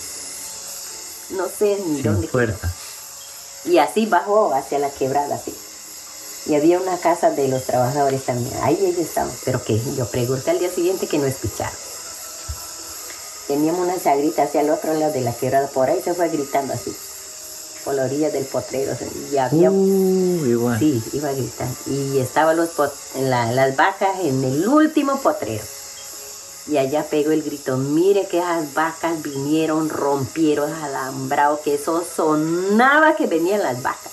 [1.32, 2.28] no sé ni Sin dónde.
[2.28, 2.74] fuerza.
[3.66, 5.54] Y así bajó hacia la quebrada, así.
[6.48, 8.54] Y había una casa de los trabajadores también.
[8.62, 9.32] Ahí ellos estaban.
[9.44, 11.76] Pero que yo pregunté al día siguiente que no escucharon.
[13.48, 15.68] Teníamos una chagrita hacia el otro lado de la quebrada.
[15.68, 16.96] Por ahí se fue gritando así.
[17.84, 18.96] Por la orilla del potrero.
[19.32, 19.70] Y había...
[19.72, 20.80] Uh, igual.
[20.80, 21.68] Sí, iba a gritar.
[21.86, 25.64] Y estaban los pot- la- las vacas en el último potrero.
[26.68, 33.16] Y allá pegó el grito, mire que esas vacas vinieron, rompieron alambrado, que eso sonaba
[33.16, 34.12] que venían las vacas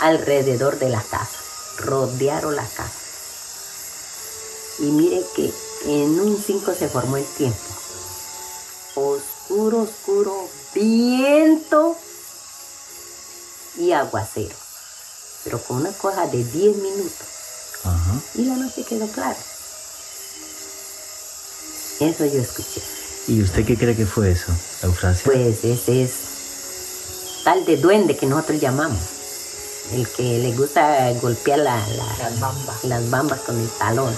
[0.00, 1.36] alrededor de la casa,
[1.76, 2.90] rodearon la casa.
[4.78, 5.52] Y mire que
[5.84, 7.58] en un 5 se formó el tiempo.
[8.94, 11.96] Oscuro, oscuro, viento
[13.76, 14.54] y aguacero.
[15.42, 17.26] Pero con una cosa de 10 minutos.
[17.84, 18.20] Ajá.
[18.34, 19.36] Y la noche quedó clara.
[22.00, 22.82] Eso yo escuché.
[23.28, 25.24] ¿Y usted qué cree que fue eso, Eufrasia?
[25.24, 26.10] Pues ese es
[27.44, 28.98] tal de duende que nosotros llamamos.
[29.92, 32.30] El que le gusta golpear la- la-
[32.84, 34.14] las bambas con el talón.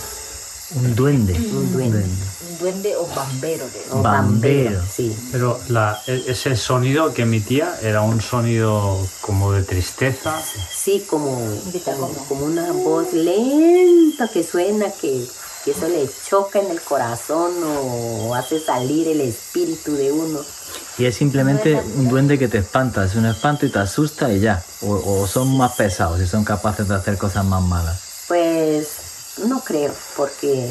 [0.75, 1.33] Un duende.
[1.35, 1.99] Un duende.
[2.05, 3.67] Un duende o bambero.
[3.67, 5.17] de- O bambero, sí.
[5.31, 10.35] Pero la, ese sonido que emitía era un sonido como de tristeza.
[10.75, 11.39] Sí, como,
[11.85, 15.25] como, como una voz lenta que suena, que,
[15.65, 20.41] que eso le choca en el corazón o hace salir el espíritu de uno.
[20.99, 24.41] Y es simplemente un duende que te espanta, es un espanto y te asusta y
[24.41, 24.65] ya.
[24.81, 28.01] O, o son más pesados y son capaces de hacer cosas más malas.
[28.27, 28.89] Pues
[29.39, 30.71] no creo, porque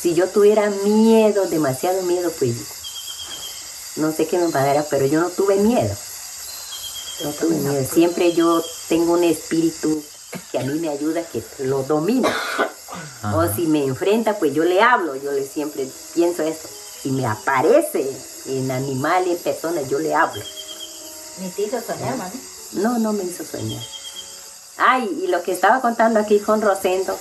[0.00, 2.54] si yo tuviera miedo, demasiado miedo, pues
[3.96, 5.94] no sé qué me pasara, pero yo no tuve miedo.
[7.24, 7.84] No tuve miedo.
[7.84, 10.02] Siempre yo tengo un espíritu
[10.52, 12.32] que a mí me ayuda, que lo domina.
[13.34, 16.68] O si me enfrenta, pues yo le hablo, yo le siempre pienso esto.
[17.02, 18.08] Si me aparece
[18.46, 20.42] en animal, en persona, yo le hablo.
[21.40, 22.40] Ni te hizo soñar, mami.
[22.72, 23.82] No, no me hizo soñar.
[24.78, 27.16] Ay, y lo que estaba contando aquí con Rosendo,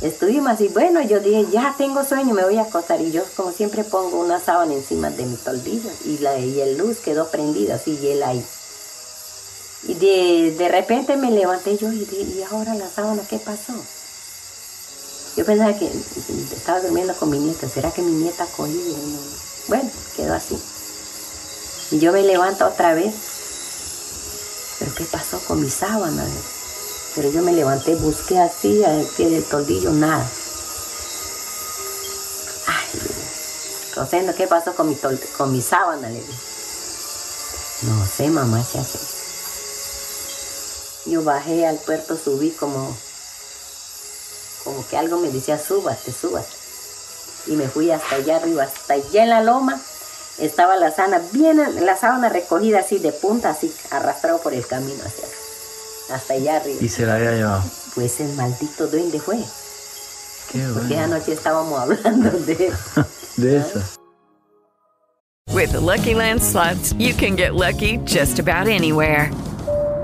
[0.00, 3.00] estuvimos así, bueno, yo dije, ya tengo sueño, me voy a acostar.
[3.00, 6.78] Y yo, como siempre, pongo una sábana encima de mi toldillo y la y el
[6.78, 8.44] luz quedó prendida, así, y él ahí.
[9.88, 13.74] Y de, de repente me levanté yo y dije, ¿y ahora la sábana qué pasó?
[15.36, 15.90] Yo pensaba que
[16.52, 18.66] estaba durmiendo con mi nieta, ¿será que mi nieta no.
[19.68, 20.58] Bueno, quedó así.
[21.90, 23.14] Y yo me levanto otra vez
[24.78, 26.24] ¿Pero qué pasó con mi sábana?
[27.14, 30.26] Pero yo me levanté, busqué así al pie del toldillo, nada.
[32.66, 33.00] Ay,
[33.96, 34.96] Rosendo, ¿qué pasó con mi,
[35.36, 36.08] con mi sábana?
[36.08, 36.32] Le dije.
[37.82, 38.98] No sé, mamá, se hace.
[41.10, 42.96] Yo bajé al puerto, subí como,
[44.64, 46.52] como que algo me decía, súbate, súbate.
[47.46, 49.80] Y me fui hasta allá arriba, hasta allá en la loma.
[50.38, 55.02] Estaba la sábana, bien, la sábana recogida así de punta, así arrastrado por el camino
[55.04, 55.26] hacia
[56.10, 56.78] hasta allá arriba.
[56.80, 57.62] Y se la había llevado.
[57.94, 59.38] Pues el maldito duende fue.
[60.50, 62.72] Qué Porque anoche estábamos hablando de
[63.36, 63.80] De eso.
[65.52, 69.30] With the Lucky Land slots, you can get lucky just about anywhere.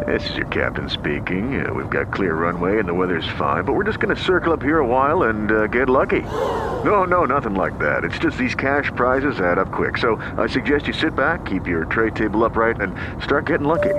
[0.07, 1.65] This is your captain speaking.
[1.65, 4.53] Uh, we've got clear runway and the weather's fine, but we're just going to circle
[4.53, 6.21] up here a while and uh, get lucky.
[6.21, 8.05] No, no, nothing like that.
[8.05, 9.97] It's just these cash prizes add up quick.
[9.97, 13.95] So I suggest you sit back, keep your tray table upright, and start getting lucky.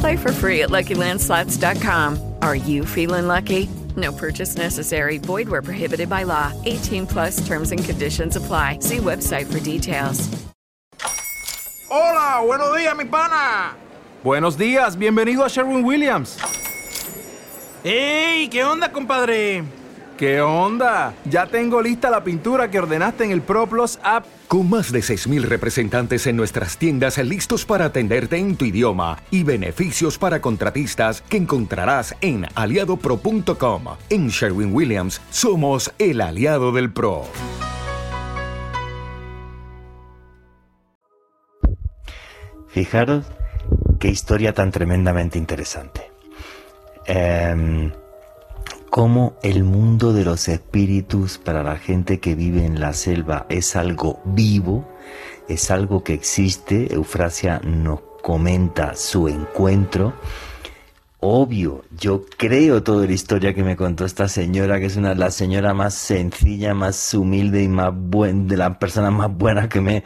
[0.00, 2.34] Play for free at LuckyLandSlots.com.
[2.40, 3.68] Are you feeling lucky?
[3.96, 5.18] No purchase necessary.
[5.18, 6.52] Void where prohibited by law.
[6.64, 8.78] 18 plus terms and conditions apply.
[8.80, 10.28] See website for details.
[11.90, 13.74] Hola, buenos días, mi pana.
[14.22, 16.38] Buenos días, bienvenido a Sherwin Williams.
[17.84, 18.48] ¡Ey!
[18.48, 19.64] ¿Qué onda, compadre?
[20.20, 21.14] ¿Qué onda?
[21.24, 24.26] Ya tengo lista la pintura que ordenaste en el ProPlus app.
[24.48, 29.44] Con más de 6.000 representantes en nuestras tiendas listos para atenderte en tu idioma y
[29.44, 33.84] beneficios para contratistas que encontrarás en aliadopro.com.
[34.10, 37.24] En Sherwin Williams somos el aliado del PRO.
[42.68, 43.24] Fijaros
[43.98, 46.10] qué historia tan tremendamente interesante.
[47.06, 47.90] Em,
[48.90, 53.76] cómo el mundo de los espíritus para la gente que vive en la selva es
[53.76, 54.86] algo vivo,
[55.48, 56.92] es algo que existe.
[56.94, 60.12] Eufrasia nos comenta su encuentro.
[61.22, 65.30] Obvio, yo creo toda la historia que me contó esta señora, que es una la
[65.30, 70.02] señora más sencilla, más humilde y más buen, de las personas más buenas que me,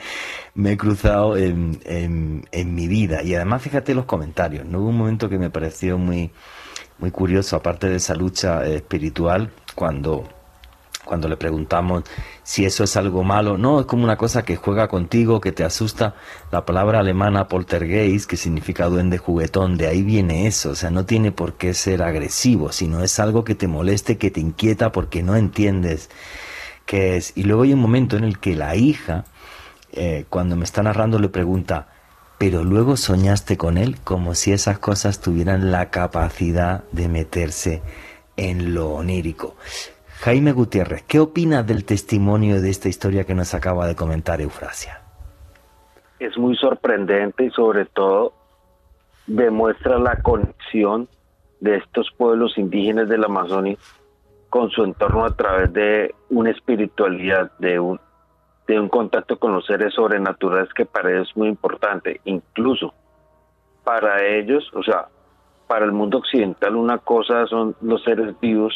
[0.57, 3.23] he cruzado en, en- en mi vida.
[3.23, 4.81] Y además, fíjate los comentarios, ¿no?
[4.81, 6.33] Hubo un momento que me pareció muy,
[6.99, 10.29] muy curioso, aparte de esa lucha eh, espiritual, cuando,
[11.05, 12.05] cuando le preguntamos
[12.43, 13.59] si eso es algo malo.
[13.59, 16.15] No, es como una cosa que juega contigo, que te asusta.
[16.51, 20.71] La palabra alemana poltergeist, que significa duende juguetón, de ahí viene eso.
[20.71, 24.31] O sea, no tiene por qué ser agresivo, sino es algo que te moleste, que
[24.31, 26.11] te inquieta porque no entiendes
[26.87, 27.33] qué es.
[27.37, 29.25] Y luego hay un momento en el que la hija,
[29.93, 31.89] eh, cuando me está narrando, le pregunta,
[32.39, 37.83] pero luego soñaste con él como si esas cosas tuvieran la capacidad de meterse
[38.37, 39.57] en lo onírico.
[40.21, 45.05] Jaime Gutiérrez, ¿qué opinas del testimonio de esta historia que nos acaba de comentar Eufrasia?
[46.19, 48.33] es muy sorprendente y sobre todo
[49.27, 51.09] demuestra la conexión
[51.61, 53.29] de estos pueblos indígenas de la
[54.51, 57.99] con su entorno a través de una espiritualidad, de un,
[58.67, 62.21] de un contacto con los seres sobrenaturales que para ellos es muy importante.
[62.25, 62.95] Incluso
[63.85, 65.07] para ellos, o sea,
[65.69, 68.73] para el mundo occidental una cosa son los seres vivos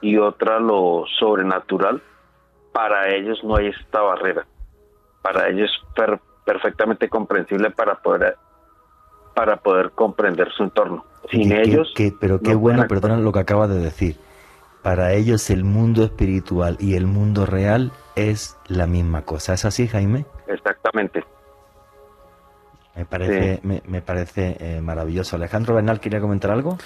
[0.00, 2.02] y otra lo sobrenatural.
[2.72, 4.46] Para ellos no hay esta barrera.
[5.20, 8.36] Para ellos es per- perfectamente comprensible para poder
[9.34, 11.04] para poder comprender su entorno.
[11.30, 14.16] Sin ellos, qué- pero qué no bueno, perdona lo que acabas de decir.
[14.82, 19.54] para ellos el mundo espiritual y el mundo real es la misma cosa.
[19.54, 20.26] ¿Es así, Jaime?
[20.46, 21.24] Exactamente.
[22.94, 25.36] Me parece, me, me parece eh, maravilloso.
[25.36, 26.76] Alejandro Bernal, ¿quería comentar algo?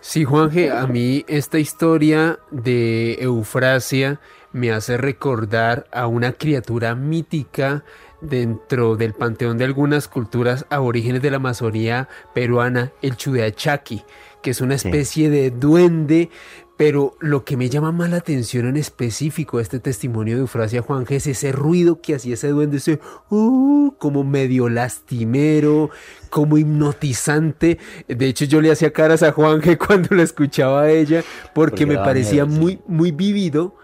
[0.00, 4.20] Sí, Juanje, a mí esta historia de Eufrasia
[4.52, 7.84] me hace recordar a una criatura mítica
[8.20, 14.04] dentro del panteón de algunas culturas aborígenes de la Amazonía peruana, el Chudeachaki,
[14.42, 16.30] que es una especie de duende
[16.76, 20.82] pero lo que me llama más la atención en específico de este testimonio de Eufrasia
[20.82, 23.00] Juan es ese ruido que hacía ese duende, ese
[23.30, 25.90] uh, como medio lastimero,
[26.28, 27.78] como hipnotizante.
[28.08, 31.24] De hecho, yo le hacía caras a Juanje cuando lo escuchaba a ella,
[31.54, 32.60] porque, Porque me parecía miedo, sí.
[32.60, 33.74] muy, muy vivido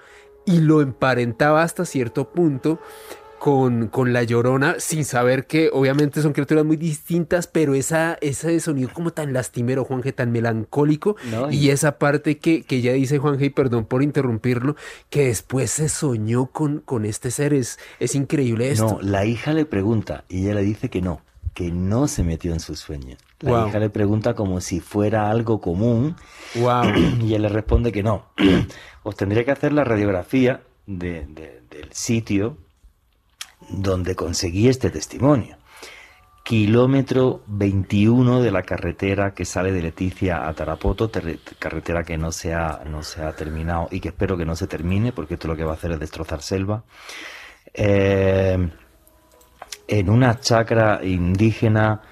[0.45, 2.80] y lo emparentaba hasta cierto punto
[3.43, 8.61] con, con la llorona, sin saber que obviamente son criaturas muy distintas, pero esa, ese
[8.61, 13.18] sonido como tan lastimero, Juanje, tan melancólico, No, y esa parte que, que ya dice
[13.18, 14.76] Juanje, y perdón por interrumpirlo,
[15.11, 18.86] que después se soñó con, con este ser, es, es increíble esto.
[18.86, 21.20] No, la hija le pregunta y ella le dice que no,
[21.53, 23.18] que no se metió en sus sueños.
[23.40, 26.14] La hija le pregunta como si fuera algo común
[26.55, 26.84] Wow.
[27.20, 28.26] y él le responde que no.
[29.03, 32.57] Os tendría que hacer la radiografía de- de- del sitio
[33.70, 35.56] donde conseguí este testimonio.
[36.44, 41.10] Kilómetro 21 de la carretera que sale de Leticia a Tarapoto,
[41.58, 44.66] carretera que no se, ha, no se ha terminado y que espero que no se
[44.66, 46.82] termine, porque esto lo que va a hacer es destrozar selva.
[47.72, 48.58] Eh,
[49.86, 52.02] en una chacra indígena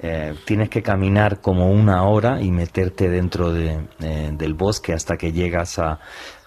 [0.00, 5.16] eh, tienes que caminar como una hora y meterte dentro de, eh, del bosque hasta
[5.16, 5.98] que llegas a,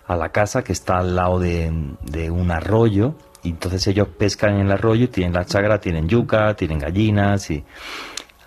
[0.05, 1.72] a la casa que está al lado de,
[2.03, 3.16] de un arroyo.
[3.44, 7.64] Y entonces ellos pescan en el arroyo, tienen la chacra, tienen yuca, tienen gallinas y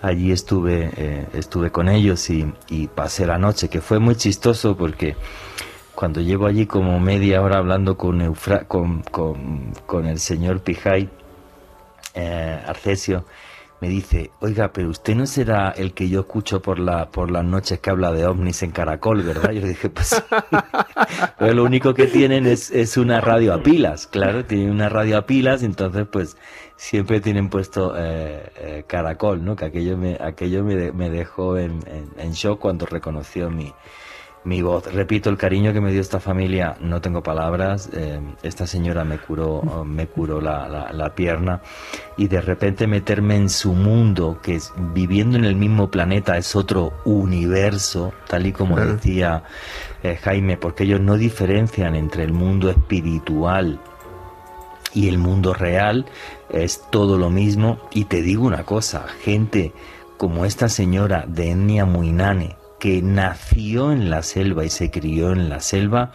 [0.02, 4.76] allí estuve, eh, estuve con ellos y, y pasé la noche, que fue muy chistoso
[4.76, 5.16] porque
[5.94, 11.08] cuando llevo allí como media hora hablando con, Eufra- con, con, con el señor Pijay,
[12.14, 13.24] eh, Arcesio,
[13.80, 17.44] me dice, oiga, pero usted no será el que yo escucho por la por las
[17.44, 19.50] noches que habla de ovnis en Caracol, ¿verdad?
[19.52, 20.22] Yo le dije, pues
[21.40, 25.26] lo único que tienen es, es una radio a pilas, claro, tienen una radio a
[25.26, 26.36] pilas, entonces pues
[26.76, 29.56] siempre tienen puesto eh, eh, Caracol, ¿no?
[29.56, 33.72] Que aquello me, aquello me, de- me dejó en, en- en shock cuando reconoció mi,
[34.44, 34.92] mi voz.
[34.92, 37.88] Repito, el cariño que me dio esta familia, no tengo palabras.
[37.94, 41.60] eh, esta señora me curó, me curó la, la- la pierna
[42.16, 46.54] y de repente meterme en su mundo, que es, viviendo en el mismo planeta es
[46.54, 48.94] otro universo, tal y como Claro.
[48.94, 49.44] decía
[50.02, 53.80] eh, Jaime, porque ellos no diferencian entre el mundo espiritual
[54.92, 56.04] y el mundo real
[56.50, 57.78] es todo lo mismo.
[57.92, 59.72] Y te digo una cosa, gente
[60.18, 65.48] como esta señora de etnia Muinane, que nació en la selva y se crió en
[65.48, 66.12] la selva,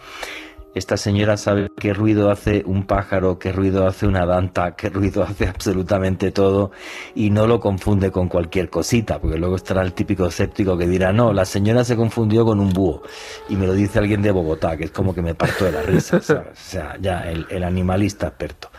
[0.72, 5.24] esta señora sabe qué ruido hace un pájaro, qué ruido hace una danta, qué ruido
[5.24, 6.70] hace absolutamente todo
[7.16, 11.12] y no lo confunde con cualquier cosita, porque luego estará el típico escéptico que dirá,
[11.12, 13.02] no, la señora se confundió con un búho
[13.48, 15.82] y me lo dice alguien de Bogotá, que es como que me parto de la
[15.82, 16.18] risa.
[16.18, 18.70] O sea, ya el, el animalista experto.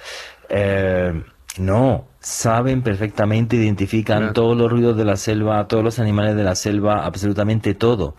[0.48, 1.12] Eh,
[1.58, 4.34] no, saben perfectamente, identifican Claro.
[4.34, 8.16] todos los ruidos de la selva, todos los animales de la selva, absolutamente todo.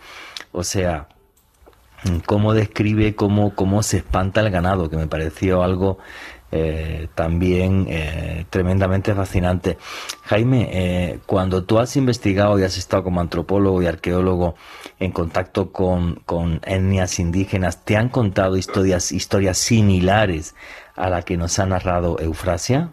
[0.51, 1.07] O sea,
[2.25, 5.97] cómo describe cómo, cómo se espanta el ganado, que me pareció algo
[6.51, 9.77] eh, también eh, tremendamente fascinante.
[10.23, 14.53] Jaime, eh, cuando tú has investigado y has estado como antropólogo y arqueólogo
[14.99, 20.53] en contacto con, con etnias indígenas, ¿te han contado historias, historias similares
[20.95, 22.91] a la que nos ha narrado Eufrasia?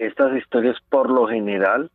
[0.00, 1.90] Estas historias por lo general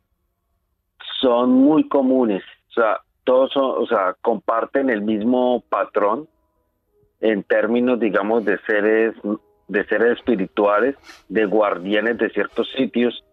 [1.20, 6.28] son muy comunes, o sea, todos son, o sea, comparten el mismo patrón
[7.20, 9.16] en términos, digamos, de seres,
[9.66, 10.94] de seres espirituales,
[11.28, 13.24] de guardianes de ciertos sitios,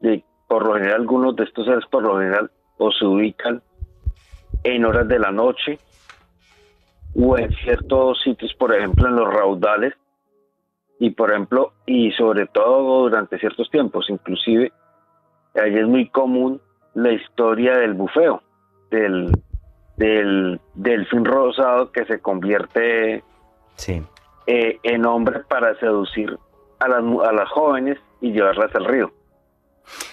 [0.00, 3.62] de por lo general algunos de estos seres por lo general o se ubican
[4.64, 5.78] en horas de la noche
[7.14, 9.94] o en ciertos sitios, por ejemplo, en los raudales
[10.98, 14.72] y por ejemplo y sobre todo durante ciertos tiempos inclusive
[15.54, 16.60] ahí es muy común
[16.94, 18.42] la historia del bufeo
[18.90, 19.30] del
[19.96, 23.22] del delfín rosado que se convierte
[23.76, 24.02] Sí.
[24.46, 26.38] eh, en hombre para seducir
[26.78, 29.12] a las a las jóvenes y llevarlas al río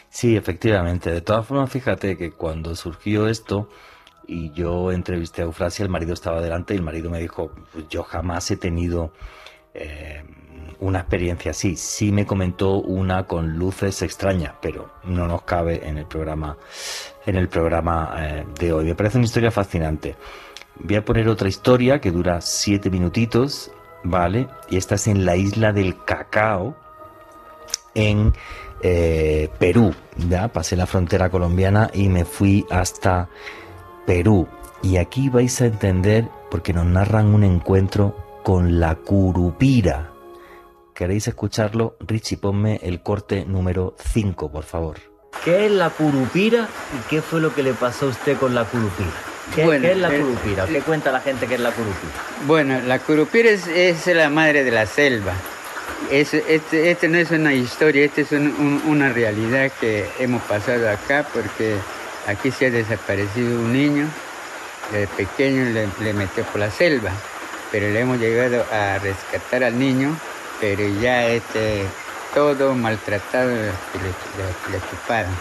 [0.09, 1.09] Sí, efectivamente.
[1.11, 3.67] De todas formas, fíjate que cuando surgió esto
[4.27, 7.87] y yo entrevisté a Eufrasia, el marido estaba delante y el marido me dijo, "Pues
[7.89, 9.11] yo jamás he tenido
[9.73, 10.23] eh,
[10.79, 11.75] una experiencia así.
[11.75, 16.57] Sí me comentó una con luces extrañas, pero no nos cabe en el programa,
[17.25, 18.85] en el programa eh, de hoy.
[18.85, 20.15] Me parece una historia fascinante.
[20.79, 23.71] Voy a poner otra historia que dura siete minutitos,
[24.03, 24.47] ¿vale?
[24.69, 26.75] Y esta es en la isla del Cacao,
[27.95, 28.33] en
[28.81, 29.93] eh, Perú.
[30.29, 33.29] Ya pasé la frontera colombiana y me fui hasta
[34.05, 34.47] Perú.
[34.81, 40.12] Y aquí vais a entender, porque nos narran un encuentro con la curupira.
[40.93, 41.95] ¿Queréis escucharlo?
[41.99, 44.97] Richie, ponme el corte número 5, por favor.
[45.43, 48.65] ¿Qué es la curupira y qué fue lo que le pasó a usted con la
[48.65, 49.09] curupira?
[49.55, 50.65] ¿Qué, Bueno, qué es la eh, curupira?
[50.67, 52.13] ¿Qué cuenta la gente que es la curupira?
[52.45, 55.33] Bueno, la curupira es, es la madre de la selva.
[56.11, 60.41] Es, este, este no es una historia, este es un- un- una realidad que hemos
[60.43, 61.75] pasado acá porque
[62.27, 64.07] aquí se ha desaparecido un niño,
[64.91, 67.09] de pequeño le, le metió por la selva,
[67.71, 70.15] pero le hemos llegado a rescatar al niño,
[70.63, 71.83] pero ya este,
[72.33, 75.33] todo maltratado le, le- le chuparon.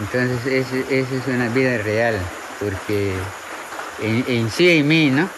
[0.00, 2.18] Entonces ese- esa es una vida real,
[2.58, 3.12] porque
[4.00, 5.28] en, sí en mí, ¿no?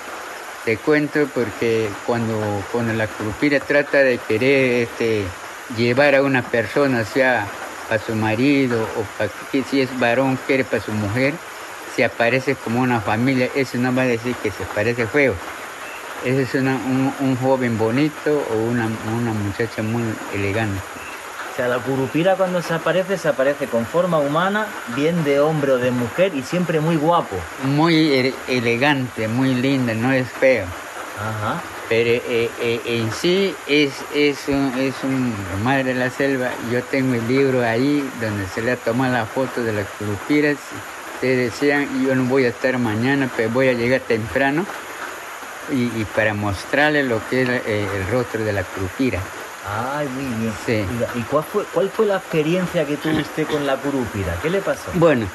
[0.65, 5.25] Te cuento porque cuando, cuando la curupira trata de querer este,
[5.77, 7.49] llevar a una persona, sea
[7.89, 11.35] para su marido o para que si es varón quiere para su mujer,
[11.97, 15.35] se aparece como una familia, eso no va a decir que se parece feo.
[16.25, 20.03] Ese es una- un, un joven bonito o una, una muchacha muy
[20.35, 20.81] elegante.
[21.53, 25.73] O sea, la curupira cuando se aparece, se aparece con forma humana, bien de hombre
[25.73, 27.37] o de mujer y siempre muy guapo.
[27.65, 30.65] Muy ele- elegante, muy linda, no es feo.
[31.19, 31.61] Ajá.
[31.89, 36.51] Pero eh, eh, en sí es, es, un, es un madre de la selva.
[36.71, 40.57] Yo tengo el libro ahí donde se le ha tomado la foto de las curupiras.
[41.15, 44.65] Ustedes decían, yo no voy a estar mañana, pero voy a llegar temprano
[45.71, 49.21] y, y para mostrarles lo que es eh, el rostro de la curupira.
[49.67, 50.53] Ay, muy bien.
[50.67, 50.85] Sí.
[51.15, 54.37] ¿Y cuál fue, cuál fue la experiencia que tuvo usted con la curupira?
[54.43, 54.91] ¿Qué le pasó?
[54.95, 55.27] Bueno,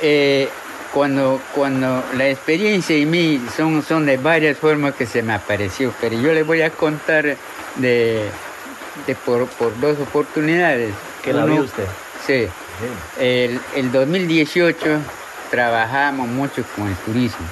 [0.00, 0.48] eh,
[0.92, 5.92] cuando, cuando la experiencia en mí son, son de varias formas que se me apareció,
[6.00, 7.36] pero yo les voy a contar
[7.76, 8.30] de,
[9.06, 10.94] de por, por dos oportunidades.
[11.22, 11.86] ¿Que la vio usted?
[12.26, 12.48] Sí.
[13.18, 15.00] El, el 2018
[15.50, 17.46] trabajamos mucho con el turismo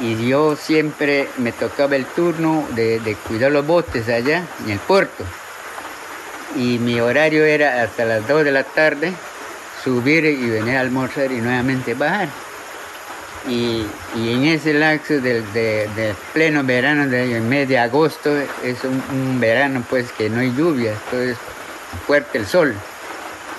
[0.00, 4.78] y yo siempre me tocaba el turno de, de cuidar los botes allá en el
[4.78, 5.24] puerto.
[6.56, 9.12] Y mi horario era hasta las 2 de la tarde
[9.82, 12.28] subir y venir a almorzar y nuevamente bajar.
[13.48, 13.86] Y,
[14.16, 18.82] y en ese lapso del, de- del pleno verano, de en medio de agosto, es
[18.84, 21.36] un, un verano pues que no hay lluvia, entonces
[22.06, 22.74] fuerte el sol.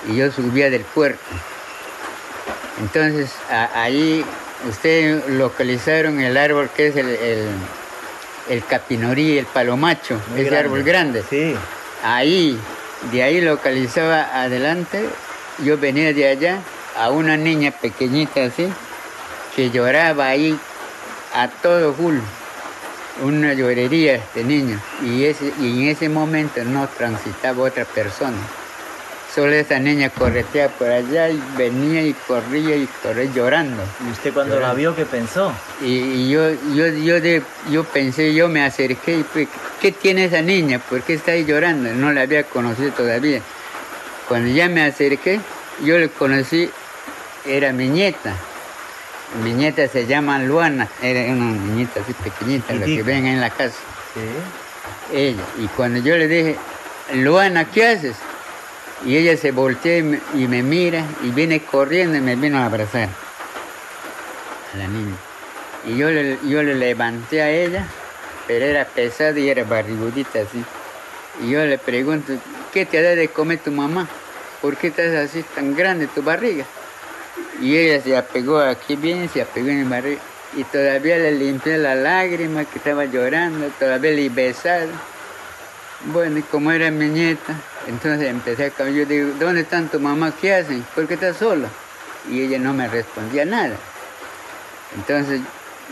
[0.08, 1.18] Y yo subía del puerto.
[2.80, 4.24] Entonces a- ahí
[4.68, 7.48] ustedes localizaron el árbol que es el, el,
[8.48, 10.66] el capinorí, el palomacho, Muy ese grande.
[10.66, 11.24] árbol grande.
[11.28, 11.54] Sí.
[12.02, 12.58] Ahí,
[13.12, 15.04] de ahí localizaba adelante,
[15.64, 16.58] yo venía de allá
[16.96, 18.68] a una niña pequeñita así,
[19.54, 20.58] que lloraba ahí
[21.34, 22.16] a todo full,
[23.22, 24.80] una llorería de niño.
[25.04, 28.36] Y, ese, y en ese momento no transitaba otra persona.
[29.38, 33.84] Solo esa niña correteaba por allá y venía y corría y corría llorando.
[34.04, 35.52] ¿Y usted cuando la vio qué pensó?
[35.80, 39.46] Y, y yo, yo, yo, de- yo pensé, yo me acerqué y pues,
[39.80, 40.80] ¿qué tiene esa niña?
[40.80, 41.88] ¿Por qué está ahí llorando?
[41.94, 43.40] No la había conocido todavía.
[44.26, 45.38] Cuando ya me acerqué,
[45.84, 46.68] yo le conocí,
[47.46, 48.34] era mi nieta.
[49.44, 53.50] Mi nieta se llama Luana, era una niñita así pequeñita, la que ven en la
[53.50, 53.76] casa.
[54.14, 55.16] Sí.
[55.16, 55.44] Ella.
[55.60, 56.56] Y cuando yo le dije,
[57.14, 58.16] Luana, ¿qué haces?
[59.04, 60.02] Y ella se voltea y
[60.48, 63.08] me, mira y viene corriendo y me vino a abrazar
[64.74, 65.14] a la niña.
[65.86, 67.86] Y yo le, yo le levanté a ella,
[68.46, 70.64] pero era pesada y era barrigudita así.
[71.40, 72.32] Y yo le pregunto,
[72.72, 74.08] ¿qué te da de comer tu mamá?
[74.60, 76.64] ¿Por qué estás así tan grande tu barriga?
[77.60, 80.20] Y ella se apegó aquí bien, se apegó en mi barriga.
[80.56, 84.86] Y todavía le limpié la lágrima que estaba llorando, todavía le besaba.
[86.06, 87.54] Bueno, y como era mi nieta,
[87.88, 89.00] entonces empecé a caminar.
[89.00, 90.32] Yo digo, ¿dónde están tu mamá?
[90.40, 90.84] ¿Qué hacen?
[90.94, 91.68] ¿Por qué estás sola?
[92.30, 93.76] Y ella no me respondía nada.
[94.96, 95.40] Entonces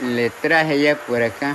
[0.02, 1.54] le traje ya por acá,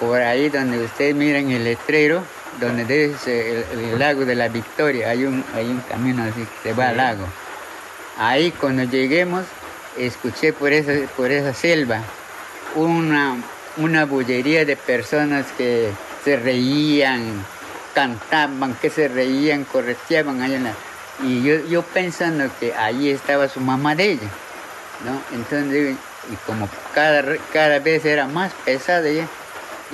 [0.00, 2.22] por ahí donde ustedes miran el letrero,
[2.60, 6.70] donde dice el, el lago de la Victoria, hay un, hay un camino así que
[6.70, 7.26] se va al lago.
[8.18, 9.44] Ahí cuando lleguemos,
[9.98, 12.00] escuché por esa, por esa selva
[12.74, 13.36] una,
[13.76, 15.90] una bullería de personas que
[16.24, 17.44] se reían,
[17.96, 20.74] cantaban, que se reían, correteaban allá en la-
[21.24, 24.28] Y yo, yo pensando que ahí estaba su mamá de ella,
[25.06, 25.22] ¿no?
[25.34, 25.96] Entonces,
[26.30, 27.24] y como cada,
[27.54, 29.26] cada vez era más pesada ella,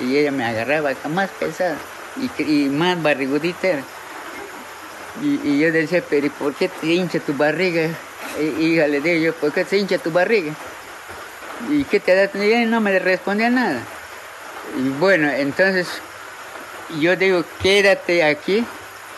[0.01, 1.77] y ella me agarraba más pesada,
[2.17, 3.83] y, y más barrigudita era.
[5.23, 7.89] Y, yo decía, pero ¿y ¿por qué te hincha tu barriga?
[8.41, 10.53] Y, hija, le digo yo, ¿por qué te hincha tu barriga?
[11.71, 12.45] ¿y qué te da?
[12.45, 13.79] Y no me respondía nada.
[14.77, 15.87] Y bueno, entonces
[17.01, 18.65] yo digo, quédate aquí,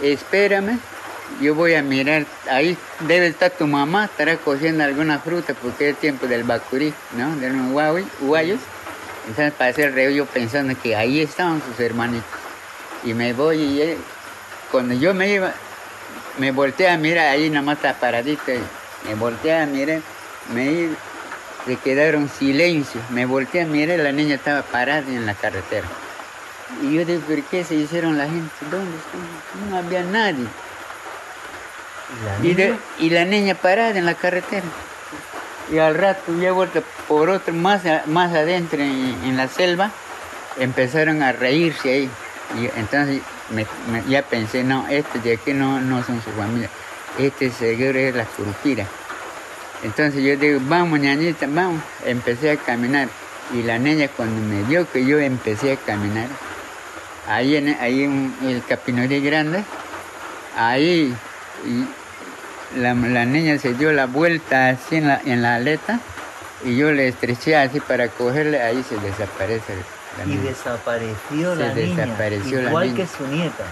[0.01, 0.79] espérame,
[1.41, 5.97] yo voy a mirar, ahí debe estar tu mamá, estará cogiendo alguna fruta porque es
[5.99, 7.35] tiempo del bacurí, ¿no?
[7.37, 8.61] De los guay- guayos.
[9.27, 12.29] Entonces pasé el río yo pensando que ahí estaban sus hermanitos.
[13.05, 13.99] Y me voy y él-
[14.70, 15.53] cuando yo me iba,
[16.39, 18.62] me volteé a mirar, ahí nomás está paradito, ahí.
[19.07, 20.01] me volteé a mirar,
[20.53, 20.95] me iba,
[21.66, 25.87] se quedaron silencio, me volteé a mirar, la niña estaba parada en la carretera.
[26.83, 28.51] Y yo digo, ¿por qué se hicieron la gente?
[28.71, 29.71] ¿Dónde están?
[29.71, 30.47] No había nadie.
[32.43, 34.65] Y, de- y la niña parada en la carretera.
[35.73, 39.91] Y al rato ya vuelto por otro, más, más adentro en, en la selva,
[40.59, 42.11] empezaron a reírse ahí.
[42.61, 46.69] Y entonces me- me- ya pensé, no, estos de aquí no, no son su familia.
[47.19, 48.87] Este seguro es la curupira.
[49.83, 51.83] Entonces yo digo, vamos, ñañita, vamos.
[52.05, 53.09] Empecé a caminar.
[53.53, 56.29] Y la niña cuando me vio que yo empecé a caminar,
[57.29, 59.62] ahí en ahí en el Capinorí Grande,
[60.57, 61.14] ahí
[62.77, 66.01] la, la niña se dio la vuelta así en la, en la aleta
[66.64, 69.75] y yo le estreché así para cogerle, ahí se desaparece
[70.18, 70.51] la Y niña.
[70.51, 72.97] desapareció Se la niña, desapareció la igual niña.
[72.97, 73.64] que su nieta.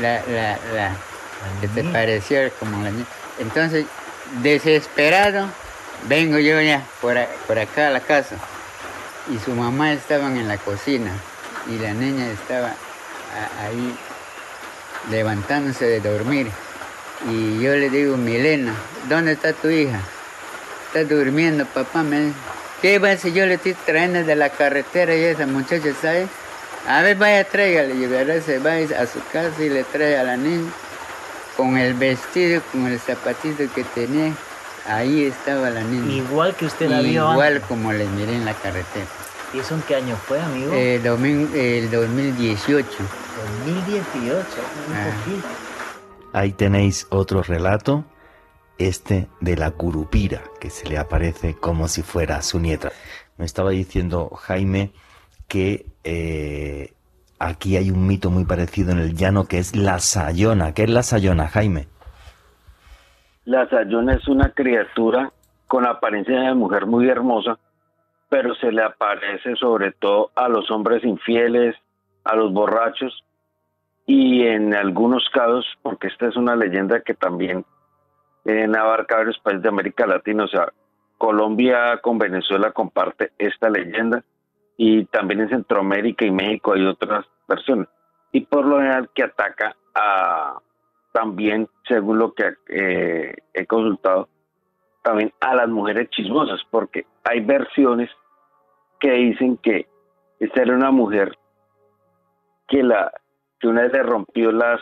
[0.00, 0.92] La, la, la,
[1.60, 3.06] desapareció como la niña.
[3.38, 3.86] Entonces,
[4.42, 5.48] desesperado,
[6.08, 8.36] vengo yo ya por, por acá a la casa
[9.32, 11.10] y su mamá estaban en la cocina
[11.68, 12.74] y la niña estaba
[13.60, 13.96] ahí
[15.10, 16.48] levantándose de dormir.
[17.30, 18.74] Y yo le digo, Milena,
[19.08, 20.00] ¿dónde está tu hija?
[20.88, 22.02] Está durmiendo, papá.
[22.02, 22.34] Me dice,
[22.82, 26.26] ¿qué va si yo le estoy trayendo de la carretera y esa muchacha sabe?
[26.88, 27.94] A ver, vaya, tráigale.
[27.94, 30.70] Y verá, se va a su casa y le trae a la niña
[31.56, 34.32] con el vestido, con el zapatito que tenía.
[34.88, 36.12] Ahí estaba la niña.
[36.12, 37.68] Igual que usted la vio Igual antes.
[37.68, 39.06] como le miré en la carretera.
[39.54, 40.72] ¿Y eso en qué año fue, amigo?
[40.72, 42.86] El, domin- el 2018.
[43.64, 44.46] 2018,
[44.88, 45.10] un Ah.
[45.24, 45.48] poquito.
[46.32, 48.04] Ahí tenéis otro relato,
[48.78, 52.92] este de la curupira, que se le aparece como si fuera su nieta.
[53.38, 54.92] Me estaba diciendo Jaime
[55.48, 56.92] que eh,
[57.38, 60.74] aquí hay un mito muy parecido en el llano que es la sayona.
[60.74, 61.88] ¿Qué es la sayona, Jaime?
[63.44, 65.32] La Sayona es una criatura
[65.68, 67.58] con apariencia de mujer muy hermosa,
[68.28, 71.76] pero se le aparece sobre todo a los hombres infieles,
[72.24, 73.24] a los borrachos
[74.06, 77.64] y en algunos casos, porque esta es una leyenda que también
[78.76, 80.72] abarca varios países de América Latina, o sea,
[81.18, 84.22] Colombia con Venezuela comparte esta leyenda
[84.76, 87.88] y también en Centroamérica y México hay otras personas.
[88.32, 90.58] Y por lo general que ataca a
[91.12, 94.28] también, según lo que eh, he consultado,
[95.06, 98.10] también a las mujeres chismosas, porque hay versiones
[98.98, 99.86] que dicen que
[100.40, 101.38] esta era una mujer
[102.66, 103.12] que la
[103.60, 104.80] que una vez le rompió las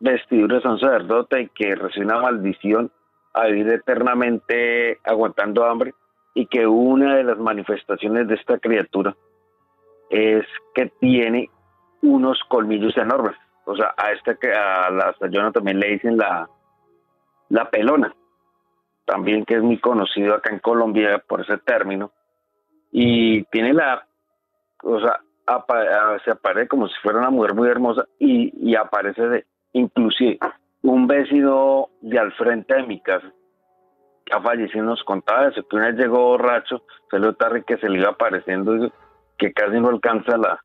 [0.00, 2.92] vestiduras a un sacerdote y que recibió una maldición
[3.32, 5.94] a vivir eternamente aguantando hambre
[6.34, 9.16] y que una de las manifestaciones de esta criatura
[10.10, 10.44] es
[10.74, 11.50] que tiene
[12.02, 13.36] unos colmillos enormes.
[13.64, 16.48] O sea, a esta que a la sayona también le dicen la,
[17.48, 18.14] la pelona,
[19.08, 22.12] también que es muy conocido acá en Colombia por ese término.
[22.92, 24.06] Y tiene la,
[24.82, 25.20] o sea,
[26.24, 30.38] se aparece como si fuera una mujer muy hermosa y, y aparece de, inclusive
[30.82, 33.32] un vecino de al frente de mi casa
[34.26, 37.78] que ha fallecido nos contaba eso, que una vez llegó borracho, se le tarde que
[37.78, 38.92] se le iba apareciendo
[39.38, 40.62] que casi no alcanza la,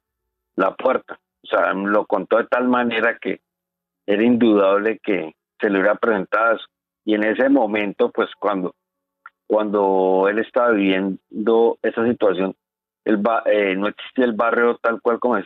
[0.57, 1.17] la puerta.
[1.43, 3.39] O sea, lo contó de tal manera que
[4.05, 6.65] era indudable que se le hubiera presentado eso.
[7.05, 8.75] Y en ese momento, pues cuando,
[9.47, 12.55] cuando él estaba viviendo esa situación,
[13.05, 15.37] el ba- eh, no existía el barrio tal cual como,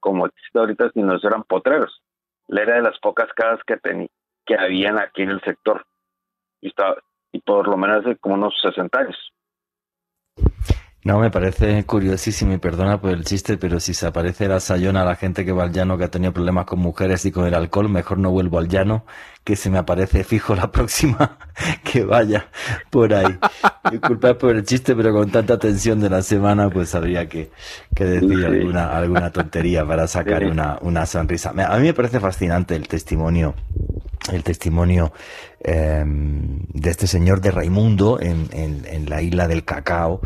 [0.00, 2.02] como existe ahorita, sino eso eran potreros.
[2.48, 4.10] Él era de las pocas casas que, teni-
[4.44, 5.86] que habían aquí en el sector.
[6.60, 6.96] Y, estaba,
[7.32, 9.32] y por lo menos hace como unos 60 años.
[11.04, 15.02] No, me parece curiosísimo y perdona por el chiste, pero si se aparece la sayona
[15.02, 17.46] a la gente que va al llano que ha tenido problemas con mujeres y con
[17.46, 19.06] el alcohol, mejor no vuelvo al llano,
[19.44, 21.38] que se me aparece fijo la próxima
[21.84, 22.48] que vaya
[22.90, 23.38] por ahí.
[23.90, 27.52] Disculpad por el chiste, pero con tanta tensión de la semana, pues habría que,
[27.94, 28.44] que decir Sí.
[28.44, 30.46] alguna, alguna tontería para sacar Sí.
[30.48, 31.50] una, una sonrisa.
[31.50, 33.54] A mí me parece fascinante el testimonio
[34.32, 35.10] el testimonio
[35.64, 40.20] eh, de este señor de Raimundo en, en- en la isla del cacao.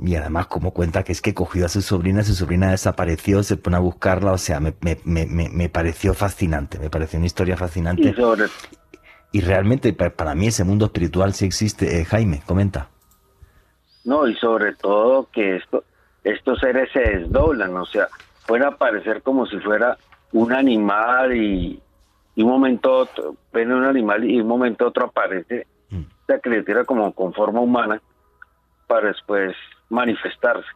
[0.00, 3.56] Y además, como cuenta que es que cogió a su sobrina, su sobrina desapareció, se
[3.56, 7.26] pone a buscarla, o sea, me, me, me, me- me pareció fascinante, me pareció una
[7.26, 8.08] historia fascinante.
[8.08, 8.46] Y sobre
[9.32, 12.00] Y realmente, pa- para mí, ese mundo espiritual sí existe.
[12.00, 12.88] Eh, Jaime, comenta.
[14.04, 15.84] No, y sobre todo que esto,
[16.24, 18.08] estos seres se desdoblan, o sea,
[18.46, 19.96] pueden aparecer como si fuera
[20.32, 21.80] un animal y,
[22.34, 25.66] y un momento otro, ven un animal y un momento otro aparece
[26.20, 28.00] esta criatura como con forma humana
[28.86, 29.54] para después
[29.88, 30.68] manifestarse.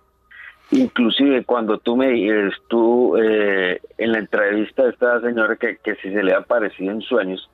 [0.71, 5.95] Inclusive cuando tú me eh, tú eh, en la entrevista de esta señora que, que
[5.97, 7.49] si se le ha aparecido en sueños,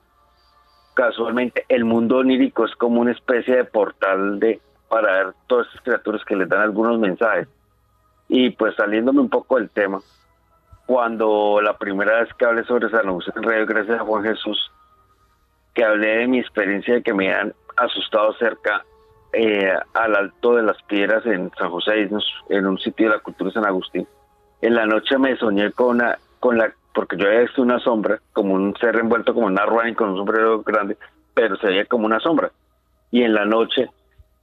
[0.94, 5.80] casualmente el mundo onírico es como una especie de portal de para ver todas esas
[5.80, 7.48] criaturas que les dan algunos mensajes.
[8.28, 10.00] Y pues saliéndome un poco del tema,
[10.86, 14.70] cuando la primera vez que hablé sobre San en Radio Gracias a Juan Jesús,
[15.74, 18.84] que hablé de mi experiencia de que me han asustado cerca
[19.34, 22.08] eh, al Alto de las Piedras en San José
[22.48, 24.06] en un sitio de la cultura de San Agustín.
[24.60, 28.20] En la noche me soñé con, una, con la, porque yo había visto una sombra,
[28.32, 30.96] como un ser envuelto como una ruana y con un sombrero grande,
[31.34, 32.50] pero se veía como una sombra.
[33.10, 33.90] Y en la noche,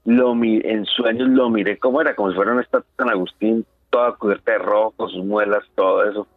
[0.05, 3.09] lo mi- en sueños lo miré como era, como si fuera una estatua de San
[3.09, 6.27] Agustín, toda cubierta de rojo, con sus muelas, todo eso.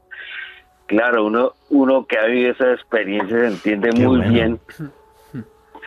[0.86, 4.32] Claro, uno, uno que ha vivido esa experiencia se entiende Qué muy bueno.
[4.32, 4.60] bien.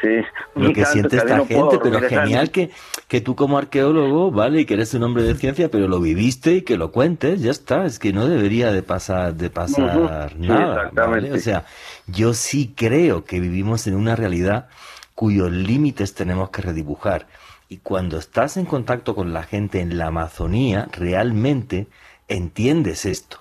[0.01, 0.09] Sí,
[0.55, 2.69] lo que siente esta no gente, pero genial que,
[3.07, 6.53] que tú como arqueólogo, vale, y que eres un hombre de ciencia, pero lo viviste
[6.53, 10.91] y que lo cuentes, ya está, es que no debería de pasar, de pasar nada.
[10.93, 11.33] ¿vale?
[11.33, 11.65] O sea,
[12.05, 14.67] yo sí creo que vivimos en una realidad
[15.15, 17.25] cuyos límites tenemos que redibujar.
[17.69, 21.87] Y cuando estás en contacto con la gente en la Amazonía, realmente
[22.27, 23.39] entiendes esto.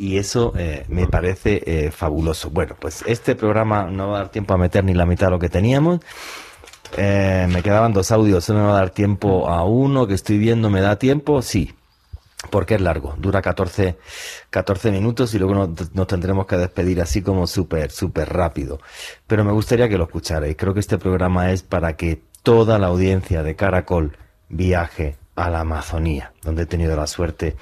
[0.00, 2.50] Y eso eh, me parece eh, fabuloso.
[2.50, 5.30] Bueno, pues este programa no va a dar tiempo a meter ni la mitad de
[5.32, 5.98] lo que teníamos.
[6.96, 10.38] Eh, me quedaban dos audios, solo me va a dar tiempo a uno que estoy
[10.38, 10.70] viendo.
[10.70, 11.42] ¿Me da tiempo?
[11.42, 11.74] Sí,
[12.48, 13.98] porque es largo, dura 14,
[14.50, 18.78] 14 minutos y luego nos, nos tendremos que despedir así como súper, súper rápido.
[19.26, 20.54] Pero me gustaría que lo escucharais.
[20.56, 24.16] Creo que este programa es para que toda la audiencia de Caracol
[24.48, 27.56] viaje a la Amazonía, donde he tenido la suerte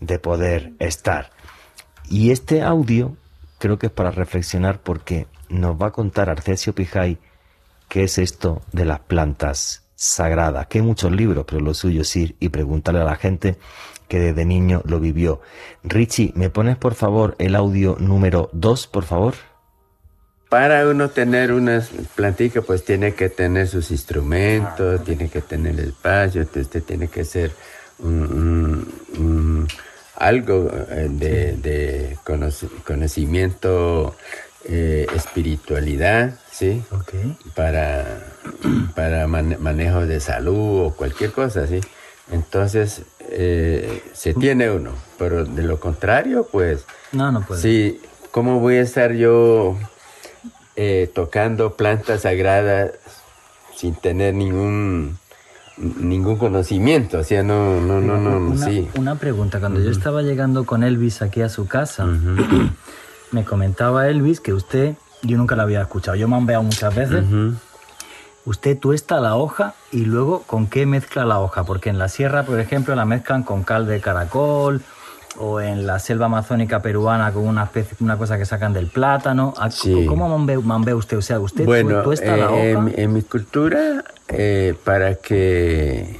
[0.00, 1.30] de poder estar.
[2.08, 3.16] Y este audio
[3.58, 7.18] creo que es para reflexionar porque nos va a contar Arcesio Pijay
[7.88, 12.16] qué es esto de las plantas sagradas, que hay muchos libros, pero lo suyo es
[12.16, 13.56] ir y preguntarle a la gente
[14.08, 15.40] que desde niño lo vivió.
[15.82, 19.34] Richie, ¿me pones por favor el audio número 2, por favor?
[20.50, 26.42] Para uno tener unas plantitas, pues tiene que tener sus instrumentos, tiene que tener espacio,
[26.42, 27.52] usted tiene que ser
[27.98, 28.86] un-
[30.16, 34.14] algo eh, de, de conoci- conocimiento,
[34.64, 36.82] eh, espiritualidad, ¿sí?
[37.54, 38.22] Para,
[38.94, 41.80] para mane- manejo de salud o cualquier cosa, ¿sí?
[42.32, 46.84] Entonces, eh, se tiene uno, pero de lo contrario, pues...
[47.12, 47.60] No, no puede.
[47.60, 48.00] Sí,
[48.30, 49.76] ¿cómo voy a estar yo
[50.76, 52.92] eh, tocando plantas sagradas
[53.76, 55.18] sin tener ningún
[55.76, 57.18] ningún conocimiento?
[57.18, 58.88] O sea, no, no, no, no, una, sí.
[58.96, 59.60] una pregunta.
[59.60, 62.06] Cuando yo estaba llegando con Elvis aquí a su casa,
[63.30, 66.94] me comentaba Elvis que usted, yo nunca la había escuchado, yo me han veado muchas
[66.94, 67.24] veces.
[68.46, 72.42] Usted tuesta la hoja y luego con qué mezcla la hoja, porque en la sierra,
[72.42, 74.82] por ejemplo, la mezclan con cal de caracol
[75.38, 79.52] o en la selva amazónica peruana con una especie, una cosa que sacan del plátano.
[79.58, 80.06] ¿A- Sí.
[80.06, 81.18] ¿Cómo mambea, mambea usted?
[81.18, 82.90] O sea, usted Bueno, la eh, hoja.
[82.90, 86.18] en, en mi cultura, eh, para que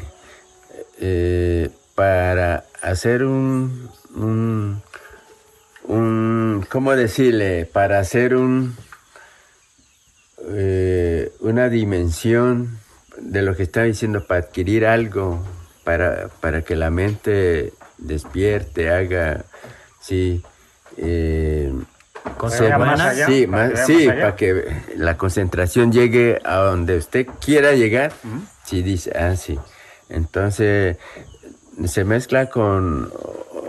[1.01, 4.83] eh, para hacer un, un,
[5.85, 7.67] un- ¿cómo decirle?
[7.67, 8.75] Para hacer un
[11.41, 12.79] una dimensión
[13.19, 15.43] de lo que está diciendo, para adquirir algo,
[15.85, 19.45] para, para que la mente despierte, haga,
[20.01, 20.43] sí,
[20.97, 21.73] eh,
[22.51, 22.71] se-.
[22.77, 24.21] Más allá, sí, para más- que sí, más allá.
[24.23, 24.65] para que
[24.97, 28.13] la concentración llegue a donde usted quiera llegar,
[28.65, 29.59] sí dice, ah, sí.
[30.09, 30.97] Entonces,
[31.87, 33.11] se mezcla con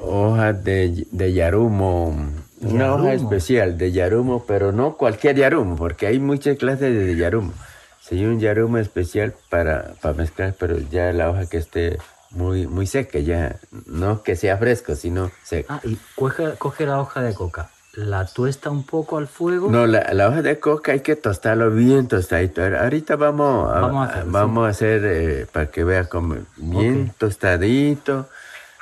[0.04, 2.16] hojas de, de yarumo,
[2.62, 7.54] una hoja especial de yarumo, pero no cualquier yarumo, porque hay muchas clases de yarumo.
[8.02, 11.98] Sí, un yarumo especial para, para mezclar, pero ya la hoja que esté
[12.36, 13.58] muy, muy seca, ya
[13.88, 15.76] no que sea fresco, sino seca.
[15.76, 19.72] Ah, y coge, coge la hoja de coca, la tuesta un poco al fuego.
[19.72, 22.62] No, la, la hoja de coca hay que tostarlo bien tostadito.
[22.62, 27.14] Ahorita vamos a, Vamos a hacerlo, vamos a hacer eh, para que vea como bien
[27.18, 28.30] tostadito,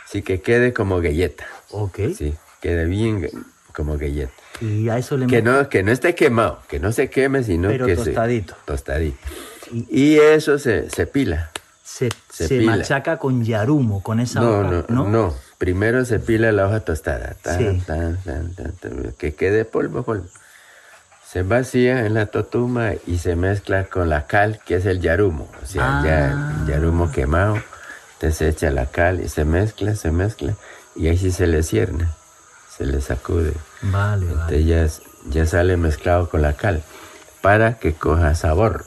[0.07, 1.45] sí que quede como galleta.
[1.69, 1.99] Ok.
[2.17, 3.29] Sí, quede bien
[3.71, 4.33] como galleta.
[4.61, 7.69] Y a eso le Que no, que no esté quemado, que no se queme, sino
[7.69, 8.53] Pero que tostadito.
[8.55, 9.17] se tostadito.
[9.89, 11.51] Y eso se, se pila.
[11.97, 12.09] Se,
[12.47, 16.79] se machaca con yarumo, con esa No, hoja, no, no, Primero se pila la hoja
[16.79, 17.35] tostada.
[17.41, 17.83] tan, Sí.
[17.85, 20.25] tan, tan, tan, tan, que quede polvo, polvo.
[21.29, 25.47] Se vacía en la totuma y se mezcla con la cal, que es el yarumo.
[25.63, 26.01] O sea, Ah.
[26.03, 27.55] ya el yarumo quemado.
[28.13, 30.53] Entonces se echa la cal y se mezcla, se mezcla
[30.95, 32.07] y ahí sí se le cierne,
[32.75, 33.53] se le sacude.
[33.81, 34.65] Vale, Entonces vale.
[34.65, 36.83] ya, ya sale mezclado con la cal
[37.41, 38.85] para que coja sabor.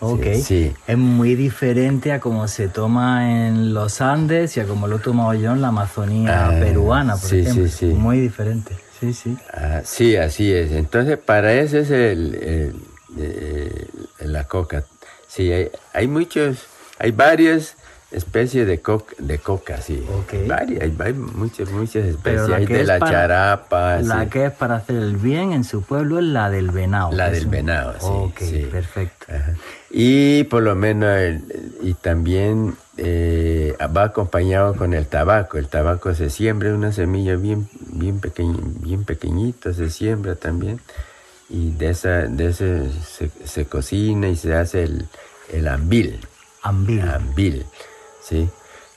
[0.00, 0.24] Ok.
[0.42, 0.72] Sí.
[0.86, 5.00] Es muy diferente a como se toma en los Andes y a como lo he
[5.00, 7.68] tomado yo en la Amazonía Ah, peruana, por sí, sí, ejemplo.
[7.68, 7.86] sí.
[7.86, 8.74] Muy diferente.
[8.98, 9.36] Sí, sí.
[9.52, 10.72] Ah, sí, así es.
[10.72, 12.74] Entonces, para eso es el, el-
[13.18, 13.86] eh,
[14.20, 14.84] la coca.
[15.28, 16.64] Sí, hay, hay muchos,
[16.98, 17.76] hay varias
[18.10, 20.04] especies de coca, de coca, sí.
[20.46, 22.48] Varias, hay, hay muchas, muchas especies.
[22.48, 24.30] la Hay que de es la para- charapa, La sí.
[24.30, 27.12] que es para hacer el bien en su pueblo es la del venado.
[27.12, 28.06] La del un- venado, sí.
[28.08, 28.68] Ok, sí.
[28.70, 29.26] perfecto.
[29.28, 29.54] Ajá.
[29.90, 35.58] Y por lo menos, el- y también eh, va acompañado con el tabaco.
[35.58, 40.80] El tabaco se siembra, una semilla bien, bien, pequeñ, bien pequeñita, se siembra también.
[41.48, 45.06] Y de, esa, de ese se, se cocina y se hace el,
[45.52, 46.20] el ambil.
[46.62, 47.00] Ambil.
[47.00, 47.66] Ambil,
[48.22, 48.48] sí.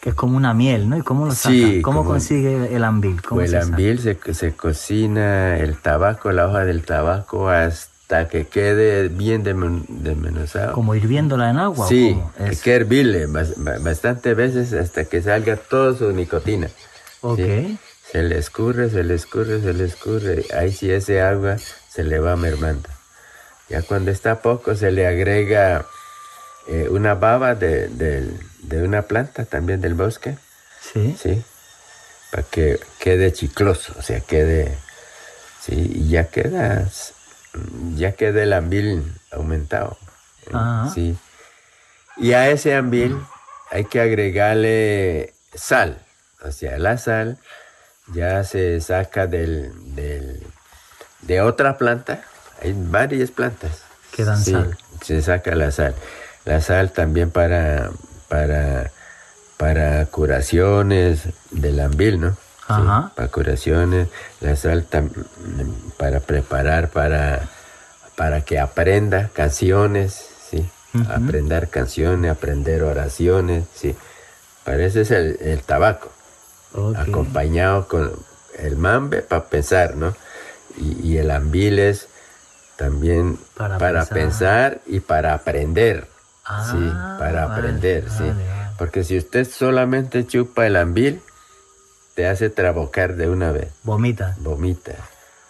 [0.02, 0.98] Que es como una miel, ¿no?
[0.98, 1.56] ¿Y cómo lo saca?
[1.56, 3.22] Sí, ¿Cómo como- consigue el ambil?
[3.22, 3.76] ¿Cómo Pues se el saca?
[3.78, 7.93] ambil se, se cocina el tabaco, la hoja del tabaco, hasta
[8.28, 10.74] que quede bien desmenuzado.
[10.74, 11.88] ¿Como hirviéndola en agua?
[11.88, 16.70] Sí, hay que hervirle bas- ba- bastantes veces hasta que salga toda su nicotina.
[17.22, 17.38] Ok.
[17.40, 17.78] Sí.
[18.12, 20.46] Se le escurre, se le escurre, se le escurre.
[20.58, 21.58] Ahí sí ese agua
[21.90, 22.88] se le va mermando.
[23.70, 25.86] Ya cuando está poco se le agrega
[26.68, 30.38] eh, una baba de, de una planta también del bosque.
[30.94, 31.16] Sí.
[31.22, 31.42] Sí.
[32.32, 34.78] Para que quede chicloso, o sea, quede...
[35.62, 36.90] Sí, y ya queda...
[37.96, 39.98] Ya queda el ambil aumentado.
[40.52, 40.92] Ajá.
[40.94, 41.16] Sí.
[42.18, 43.18] Y a ese ambil
[43.72, 45.98] hay que agregarle sal.
[46.44, 47.38] O sea, la sal
[48.14, 50.46] ya se saca del, del-
[51.22, 52.22] de otra planta.
[52.62, 53.84] Hay varias plantas.
[54.12, 54.78] Que dan Sí, sal.
[55.04, 55.96] Se saca la sal.
[56.46, 57.92] La sal también para,
[58.28, 58.92] para,
[59.58, 62.38] para curaciones del ambil, ¿no?
[62.68, 62.82] Sí,
[63.16, 64.08] para curaciones.
[64.42, 65.12] La sal tam-
[65.98, 67.50] para preparar, para,
[68.16, 70.66] para que aprenda canciones, ¿sí?
[71.10, 73.96] Aprender canciones, aprender oraciones, ¿sí?
[74.64, 76.10] Para eso es el, el tabaco
[76.96, 78.12] acompañado con
[78.58, 80.16] el mambe para pensar, ¿no?
[80.78, 82.08] Y, y el ambil es
[82.78, 84.14] también Para para, pensar.
[84.14, 84.82] pensar.
[84.88, 86.08] y para aprender,
[86.72, 88.24] sí, Ah, para vale, aprender, sí.
[88.24, 91.22] vale, Porque si usted solamente chupa el ambil,
[92.16, 94.36] te hace trabocar de una vez, Vomita.
[94.40, 94.94] vomita,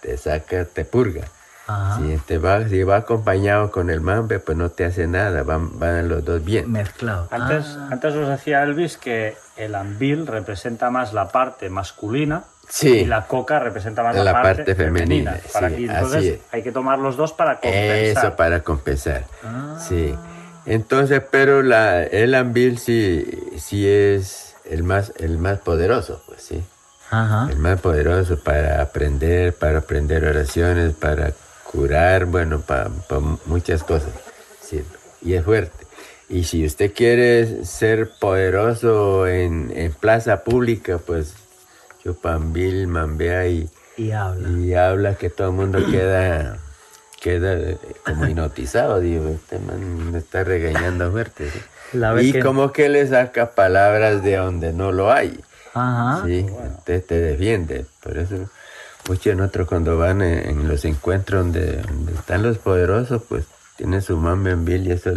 [0.01, 1.23] te saca, te purga.
[1.65, 1.97] Ajá.
[2.01, 5.79] Si, te va, si va acompañado con el mambe, pues no te hace nada, van,
[5.79, 6.69] van los dos bien.
[6.71, 7.27] Mezclado.
[7.31, 7.87] Antes, Ah.
[7.91, 12.89] antes os decía Elvis que el ambil representa más la parte masculina Sí.
[12.89, 16.39] y la coca representa más la, La parte, parte femenina, Para sí, así entonces es.
[16.51, 18.23] hay que tomar los dos para compensar.
[18.25, 19.25] Eso para compensar.
[19.43, 19.77] Ah.
[19.87, 20.13] Sí.
[20.65, 23.25] Entonces, pero la, el ambil sí,
[23.57, 24.42] sí es
[24.73, 26.63] el más, el más poderoso, pues sí.
[27.11, 27.47] Ajá.
[27.51, 34.09] El más poderoso para aprender, para aprender oraciones, para curar, bueno, para, para muchas cosas.
[34.61, 34.83] Sí.
[35.21, 35.85] Y es fuerte.
[36.27, 41.35] Y si usted quiere ser poderoso en, en plaza pública, pues
[42.03, 44.49] chupa ambil, mambea y, Y habla.
[44.49, 46.57] y habla que todo el mundo queda
[47.21, 51.59] queda eh, como hipnotizado digo este man me está regañando fuerte ¿sí?
[51.93, 55.39] La vez y que- como que le saca palabras de donde no lo hay
[55.73, 56.21] Ajá.
[56.23, 58.49] sí entonces te defiende por eso
[59.07, 63.45] muchos nosotros cuando van en, en los encuentros donde, donde están los poderosos pues
[63.77, 65.11] tienen su mamá en vil y eso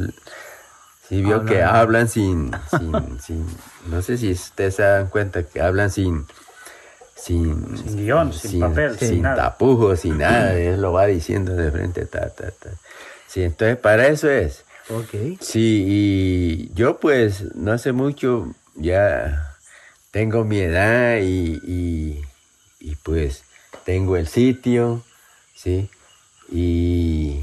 [1.08, 2.08] sí vio que Hablan.
[2.08, 3.46] sin, sin, sin
[3.88, 6.26] no sé si ustedes se dan cuenta que hablan sin
[7.14, 9.36] sin, Sin guion, sin papel, sin sin nada.
[9.36, 12.70] tapujos, sin nada, él lo va diciendo de frente, ta, ta, ta.
[13.26, 14.64] Sí, entonces para eso es.
[14.88, 15.38] Ok.
[15.40, 19.56] Sí, y yo pues no hace mucho ya
[20.10, 22.22] tengo mi edad y, y,
[22.80, 23.44] y, pues
[23.84, 25.02] tengo el sitio,
[25.54, 25.90] ¿sí?
[26.50, 27.40] Y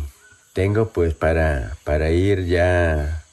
[0.54, 3.24] tengo pues para, para ir ya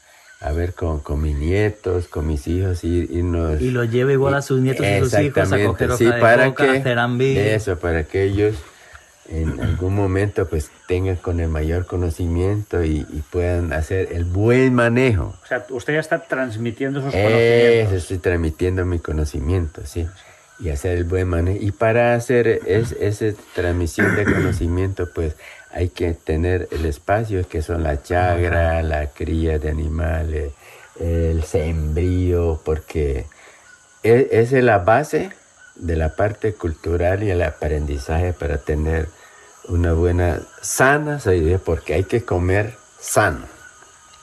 [0.41, 3.61] a ver con, con mis nietos, con mis hijos, ir, irnos...
[3.61, 6.55] Y lo lleva igual a sus nietos y sus hijos a coger sí, de para
[6.55, 7.55] que.
[7.55, 8.57] Eso, para que ellos
[9.31, 14.75] en algún momento pues tengan con el mayor conocimiento y, y puedan hacer el buen
[14.75, 15.35] manejo.
[15.43, 17.95] O sea, usted ya está transmitiendo esos Eso, conocimientos.
[17.95, 20.07] estoy transmitiendo mi conocimiento, sí.
[20.59, 21.59] Y hacer el buen manejo.
[21.63, 25.35] Y para hacer es, esa transmisión de conocimiento, pues
[25.73, 30.53] hay que tener el espacio que son la chagra, la cría de animales,
[30.99, 33.27] el sembrío, porque
[34.03, 35.31] e- esa es la base
[35.77, 39.07] de la parte cultural y el aprendizaje para tener
[39.71, 43.47] una buena, sana sabiduría, porque hay que comer sano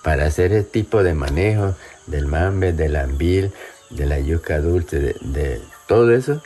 [0.03, 1.75] para hacer ese tipo de manejo
[2.05, 3.51] del mambe, del ambil,
[3.89, 6.41] de la yuca dulce, de, de todo eso,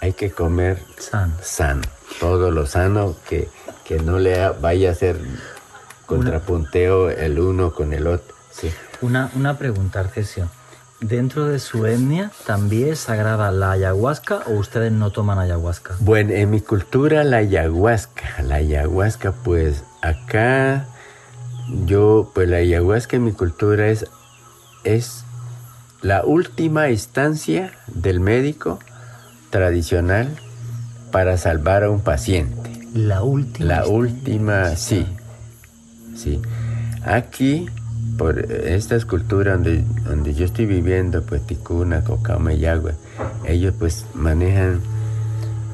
[0.00, 0.78] hay que comer
[1.40, 1.82] sano.
[2.20, 3.48] Todo lo sano que,
[3.84, 5.18] que no le vaya a hacer
[6.06, 8.34] contrapunteo el uno con el otro.
[8.50, 8.72] Sí.
[9.00, 10.48] Una, una pregunta, Arcesio.
[11.08, 15.96] ¿Dentro de su etnia también es sagrada la ayahuasca o ustedes no toman ayahuasca?
[16.00, 20.86] Bueno, en mi cultura la ayahuasca, la ayahuasca pues acá
[21.84, 24.06] yo pues la ayahuasca en mi cultura es
[24.84, 25.24] es
[26.00, 28.78] la última instancia del médico
[29.50, 30.30] tradicional
[31.10, 32.70] para salvar a un paciente.
[32.94, 33.66] La última.
[33.66, 35.06] La última, sí.
[36.16, 36.40] Sí.
[37.04, 37.68] Aquí,
[38.18, 42.92] por estas culturas donde, donde yo estoy viviendo, pues Ticuna, Cocama y Yagua,
[43.46, 44.80] ellos pues manejan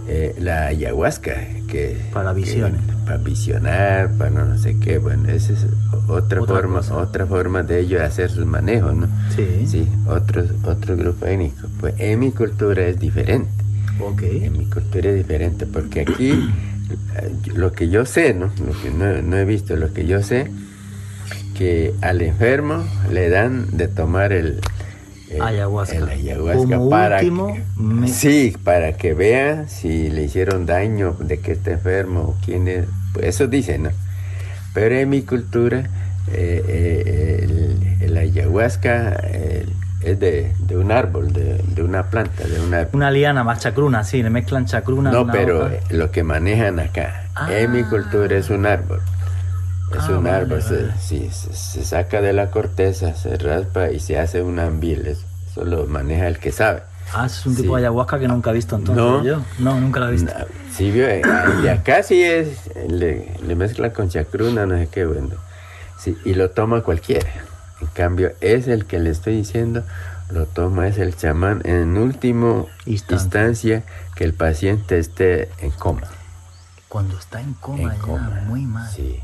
[0.09, 1.35] eh, la ayahuasca,
[1.69, 2.01] que...
[2.13, 2.81] Para visiones.
[2.81, 5.67] que- para visionar, para no sé qué, bueno, esa es
[6.09, 6.97] otra, Otra forma, cosa.
[6.97, 9.09] otra forma de ellos hacer sus manejos, ¿no?
[9.35, 9.67] Sí.
[9.67, 11.67] Sí, otro, otro grupo étnico.
[11.81, 13.51] Pues en mi cultura es diferente.
[14.01, 14.23] Ok.
[14.23, 18.47] En mi cultura es diferente, porque aquí eh, lo que yo sé, ¿no?
[18.47, 20.49] Lo que no, no he visto, lo que yo sé,
[21.61, 22.83] que al enfermo
[23.13, 24.61] le dan de tomar el,
[25.29, 25.95] el- Ayahuasca.
[25.95, 31.15] el ayahuasca Como para último, que, me- sí, para que vea si le hicieron daño,
[31.21, 32.87] de que está enfermo o quién es.
[33.13, 33.91] Pues eso dicen, ¿no?
[34.73, 35.81] Pero en mi cultura,
[36.33, 39.67] eh, eh, el, el ayahuasca eh,
[40.01, 42.91] es de, de un árbol, de, de una planta, de un árbol.
[42.95, 45.11] Una liana más chacruna, sí, le mezclan chacruna.
[45.11, 45.75] No, una pero hoja.
[45.91, 49.03] lo que manejan acá, en mi cultura es un árbol.
[49.93, 53.91] Es Ah, un vale, árbol, se- sí, se, se saca de la corteza, se raspa
[53.91, 55.07] y se hace un ambil.
[55.07, 56.83] Eso, eso lo maneja el que sabe.
[57.13, 57.81] Ah, es un tipo Sí.
[57.81, 59.25] de ayahuasca que nunca he visto entonces No.
[59.25, 59.43] yo.
[59.59, 60.33] No, nunca la he visto.
[60.73, 61.23] Sí, vio, eh,
[61.65, 65.31] y acá sí es, le, le mezcla con chacruna, no sé qué, bueno.
[65.99, 67.29] Sí, y lo toma cualquiera.
[67.81, 69.83] En cambio, es el que le estoy diciendo,
[70.31, 73.83] lo toma, es el chamán en último instancia
[74.15, 76.07] que el paciente esté en coma.
[76.89, 78.89] Cuando está en coma En ya, coma, muy mal.
[78.89, 79.19] Sí.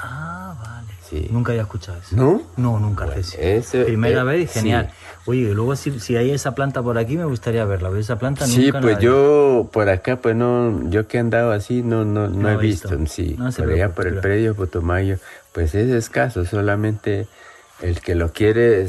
[0.00, 0.86] Ah, vale.
[1.08, 1.26] Sí.
[1.30, 2.14] Nunca había escuchado eso.
[2.14, 2.42] ¿No?
[2.56, 3.04] No, nunca.
[3.04, 3.40] Arcesio.
[3.40, 4.58] ese- Primera eh, vez y sí.
[4.60, 4.90] genial.
[5.26, 7.88] Oye, y luego si, si hay esa planta por aquí me gustaría verla.
[7.88, 11.20] pero Esa planta Sí, nunca pues la- yo por acá, pues no, yo que he
[11.20, 13.12] andado así, no, no, no, No he visto, visto.
[13.14, 13.34] sí.
[13.38, 15.18] No se por allá por el predio Putumayo,
[15.52, 17.26] pues es escaso, solamente
[17.82, 18.86] el que lo quiere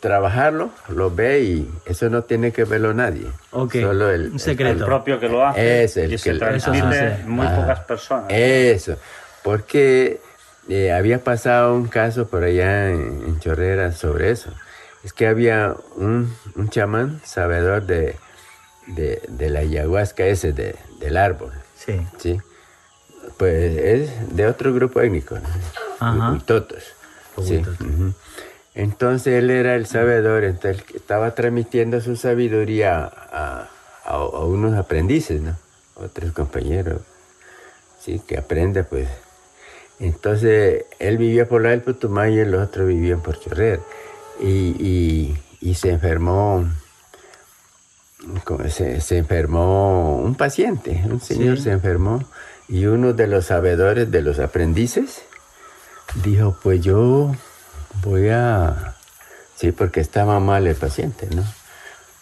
[0.00, 3.26] trabajarlo, lo ve y eso no tiene que verlo nadie.
[3.50, 4.80] Ok, Solo el, un secreto.
[4.80, 7.20] El propio que lo hace Es el y se que- transmite Ajá.
[7.20, 7.56] en muy Ajá.
[7.60, 8.26] pocas personas.
[8.28, 8.96] Eso,
[9.46, 10.20] porque
[10.68, 14.50] eh, había pasado un caso por allá en, en Chorrera sobre eso.
[15.04, 18.16] Es que había un, un chamán sabedor de,
[18.88, 21.52] de, de la ayahuasca ese, de, del árbol.
[21.76, 22.04] Sí.
[22.18, 22.40] Sí.
[23.36, 25.48] Pues es de otro grupo étnico, ¿no?
[26.00, 26.32] Ajá.
[26.32, 26.82] Huitotos.
[27.44, 27.62] Sí.
[28.74, 33.68] Entonces él era el sabedor, entonces estaba transmitiendo su sabiduría a,
[34.04, 35.56] a- a unos aprendices, ¿no?
[35.94, 37.00] Otros compañeros,
[38.00, 39.06] sí, que aprende pues.
[39.98, 43.80] Entonces él vivía por la del Putumayo y los otros vivían por Chorrer.
[44.40, 46.66] Y, y- y se enfermó,
[48.68, 51.64] se, se enfermó un paciente, un señor Sí.
[51.64, 52.22] se enfermó
[52.68, 55.22] y uno de los sabedores, de los aprendices,
[56.24, 57.34] dijo, pues yo
[58.02, 58.94] voy a...
[59.56, 61.42] Sí, porque estaba mal el paciente, ¿no?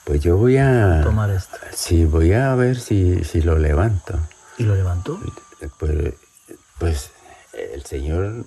[0.05, 1.01] Pues yo voy a...
[1.02, 1.56] Tomar esto.
[1.74, 4.18] Sí, voy a ver si, si lo levanto.
[4.59, 5.18] ¿Y lo levantó?
[5.78, 6.14] Pues,
[6.78, 7.10] pues
[7.56, 8.44] el señor,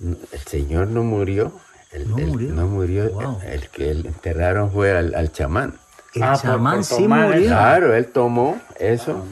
[0.00, 1.52] el señor no murió.
[1.92, 2.52] El, No el- murió.
[2.52, 3.10] no murió.
[3.10, 3.40] Wow.
[3.44, 5.74] El, el que enterraron fue al, al chamán.
[6.14, 7.46] El Ah, chamán sí murió.
[7.48, 9.24] Claro, él tomó eso.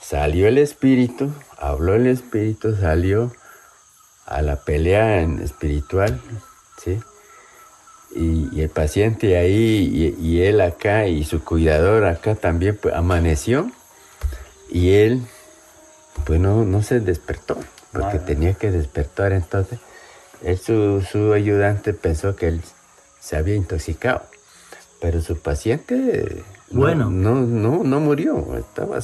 [0.00, 3.32] Salió el espíritu, habló el espíritu, salió
[4.26, 6.20] a la pelea en espiritual,
[6.82, 6.98] ¿sí?
[8.14, 12.92] Y, y el paciente ahí y, y él acá y su cuidador acá también pues,
[12.94, 13.70] amaneció
[14.68, 15.22] y él
[16.26, 17.56] pues no, no se despertó
[17.92, 19.78] porque tenía que despertar entonces
[20.42, 22.60] él su, su ayudante pensó que él
[23.20, 24.22] se había intoxicado
[25.00, 27.10] pero su paciente no- Bueno.
[27.10, 28.98] no, no, no murió estaba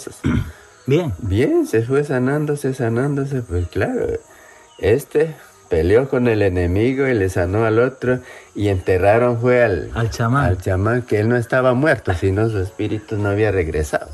[0.87, 4.07] bien bien se fue sanándose sanándose pues claro
[4.79, 5.35] este
[5.69, 8.21] peleó con el enemigo y le sanó al otro
[8.55, 10.45] y enterraron fue al, Al chamán.
[10.45, 14.09] al chamán que él no estaba muerto sino su espíritu no había regresado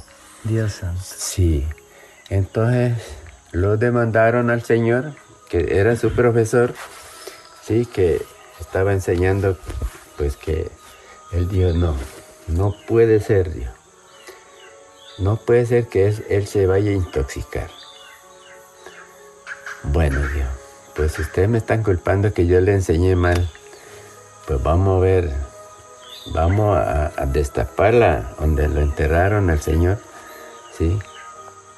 [0.45, 1.01] Dios santo.
[1.05, 1.65] Sí.
[2.31, 2.95] Entonces
[3.53, 5.13] lo demandaron al señor,
[5.49, 6.75] que era su profesor,
[7.63, 8.23] sí, que
[8.61, 9.57] estaba enseñando,
[10.17, 10.71] pues que
[11.33, 11.95] él dijo, no,
[12.49, 13.73] no puede ser, dijo.
[15.19, 17.69] No puede ser que él se vaya a intoxicar.
[19.85, 20.49] Bueno, dijo,
[20.97, 23.49] pues ustedes me están culpando que yo le enseñé mal.
[24.47, 25.33] Pues vamos a ver
[26.27, 29.99] vamos a, a destaparla donde lo enterraron al Señor.
[30.77, 30.99] ¿Sí?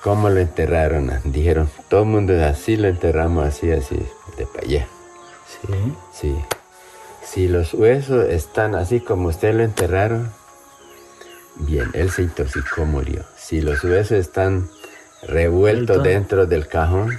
[0.05, 1.11] ¿Cómo lo enterraron?
[1.25, 3.97] Dijeron, todo el mundo así lo enterramos, así, así,
[4.37, 4.87] de para allá.
[5.49, 5.95] Sí.
[6.13, 6.37] Sí.
[7.25, 10.31] Si los huesos están así como usted lo enterraron,
[11.57, 13.25] bien, él se intoxicó, murió.
[13.39, 14.69] Si los huesos están
[15.23, 16.03] revueltos Vuelto.
[16.03, 17.19] dentro del cajón,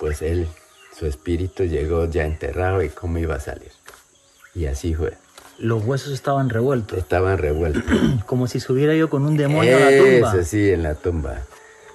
[0.00, 0.48] pues él,
[0.98, 3.70] su espíritu llegó ya enterrado y cómo iba a salir.
[4.52, 5.12] Y así fue.
[5.58, 6.98] Los huesos estaban revueltos.
[6.98, 7.82] Estaban revueltos.
[8.26, 10.32] Como si se hubiera ido con un demonio a la tumba.
[10.32, 11.38] Eso sí, en la tumba.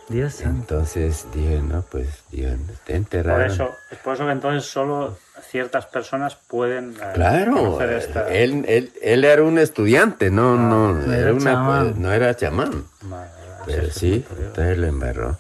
[0.09, 0.41] Dios.
[0.41, 3.47] Entonces dije, no, pues Dios, te Por enterraron.
[3.51, 5.17] eso, es por eso que entonces solo
[5.49, 8.27] ciertas personas pueden eh, Claro, conocer esta.
[8.33, 12.01] él, él, él era un estudiante, no, no, no era era una, chamán.
[12.01, 12.83] no era chamán.
[13.65, 15.37] Pero sí, entonces lo embarró.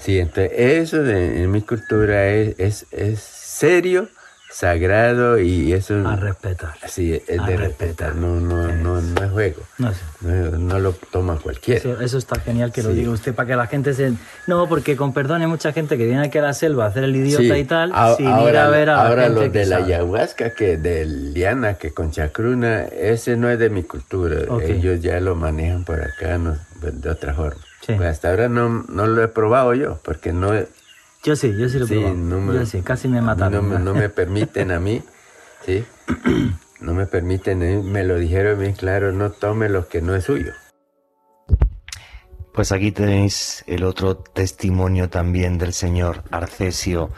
[0.00, 4.08] Sí, entonces eso de- en mi cultura es, es, es serio,
[4.52, 6.06] sagrado y eso...
[6.06, 6.74] A respetar.
[6.86, 7.58] Sí, es de respetar.
[7.58, 9.62] respetar, no, no, no, no es juego.
[9.78, 10.00] No sé.
[10.20, 11.80] No, no lo toma cualquiera.
[11.80, 14.12] Eso, eso está genial que lo diga usted para que la gente se...
[14.46, 17.04] No, porque con perdón hay mucha gente que viene aquí a la selva a hacer
[17.04, 19.40] el idiota Sí, y tal, a- sin ahora, ir a ver a la ahora gente
[19.40, 23.70] los que de la ayahuasca, que de Liana, que con chacruna, ese no es de
[23.70, 24.36] mi cultura.
[24.62, 27.60] Ellos ya lo manejan por acá no, de otra forma.
[27.86, 30.52] Pues hasta ahora no, no lo he probado yo, porque no...
[31.24, 32.14] Yo sí, yo sí lo Sí, probado.
[32.16, 33.68] no me- Yo sí, casi me a mí mataron.
[33.68, 35.02] No, me- no me permiten a mí,
[35.64, 35.84] ¿sí?
[36.80, 40.24] No me permiten, eh, me lo dijeron bien claro, no tome lo que no es
[40.24, 40.52] suyo.
[42.52, 47.10] Pues aquí tenéis el otro testimonio también del señor Arcesio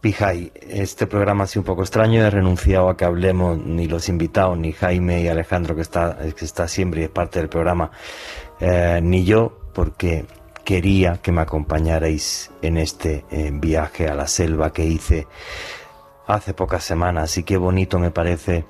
[0.00, 0.50] Pijay.
[0.62, 4.56] Este programa ha sido un poco extraño, he renunciado a que hablemos ni los invitados,
[4.56, 7.90] ni Jaime y Alejandro, que está, que está siempre y es parte del programa,
[8.60, 10.24] eh, ni yo, porque
[10.66, 15.28] quería que me acompañarais en este eh, viaje a la selva que hice
[16.26, 18.64] hace pocas semanas y qué bonito me parece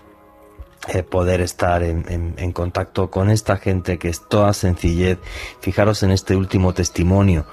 [0.89, 5.19] eh, poder estar en, contacto con esta gente que es toda sencillez.
[5.61, 7.47] Fijaros en este último testimonio.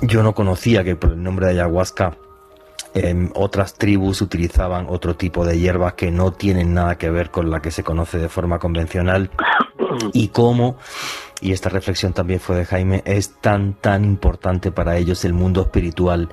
[0.00, 2.16] Yo no conocía que por el nombre de ayahuasca
[2.94, 7.50] em, otras tribus utilizaban otro tipo de hierbas que no tienen nada que ver con
[7.50, 9.32] la que se conoce de forma convencional
[10.12, 10.76] y cómo,
[11.40, 15.62] y esta reflexión también fue de Jaime, es tan, tan importante para ellos el mundo
[15.62, 16.28] espiritual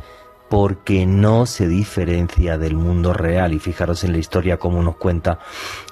[0.49, 3.53] porque no se diferencia del mundo real.
[3.53, 5.39] Y fijaros en la historia como nos cuenta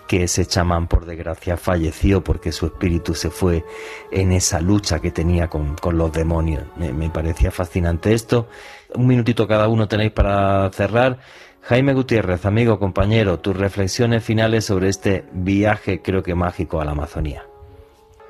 [0.08, 3.64] que ese chamán, por desgracia, falleció porque su espíritu se fue
[4.12, 6.64] en esa lucha que tenía con, con los demonios.
[6.78, 8.48] Me, me parecía fascinante esto.
[8.96, 11.20] Un minutito cada uno tenéis para cerrar.
[11.62, 16.92] Jaime Gutiérrez, amigo, compañero, tus reflexiones finales sobre este viaje, creo que mágico, a la
[16.92, 17.53] Amazonía.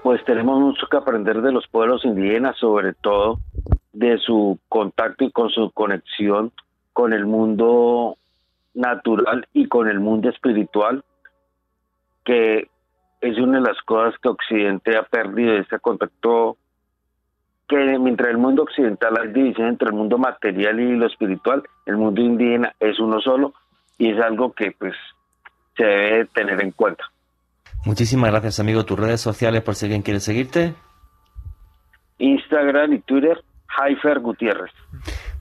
[0.03, 3.39] Pues tenemos mucho que aprender de los pueblos indígenas, sobre todo
[3.93, 6.51] de su contacto y con su conexión
[6.91, 8.17] con el mundo
[8.73, 11.05] natural y con el mundo espiritual,
[12.25, 12.67] que
[13.21, 16.57] es una de las cosas que Occidente ha perdido, ese contacto
[17.69, 21.95] que mientras el mundo occidental hay división entre el mundo material y lo espiritual, el
[21.95, 23.53] mundo indígena es uno solo
[23.97, 24.95] y es algo que pues
[25.77, 27.05] se debe tener en cuenta.
[27.85, 28.85] Muchísimas gracias, amigo.
[28.85, 30.73] Tus redes sociales, por si alguien quiere seguirte.
[32.19, 33.43] Instagram y Twitter,
[33.77, 34.71] Haifer Gutiérrez.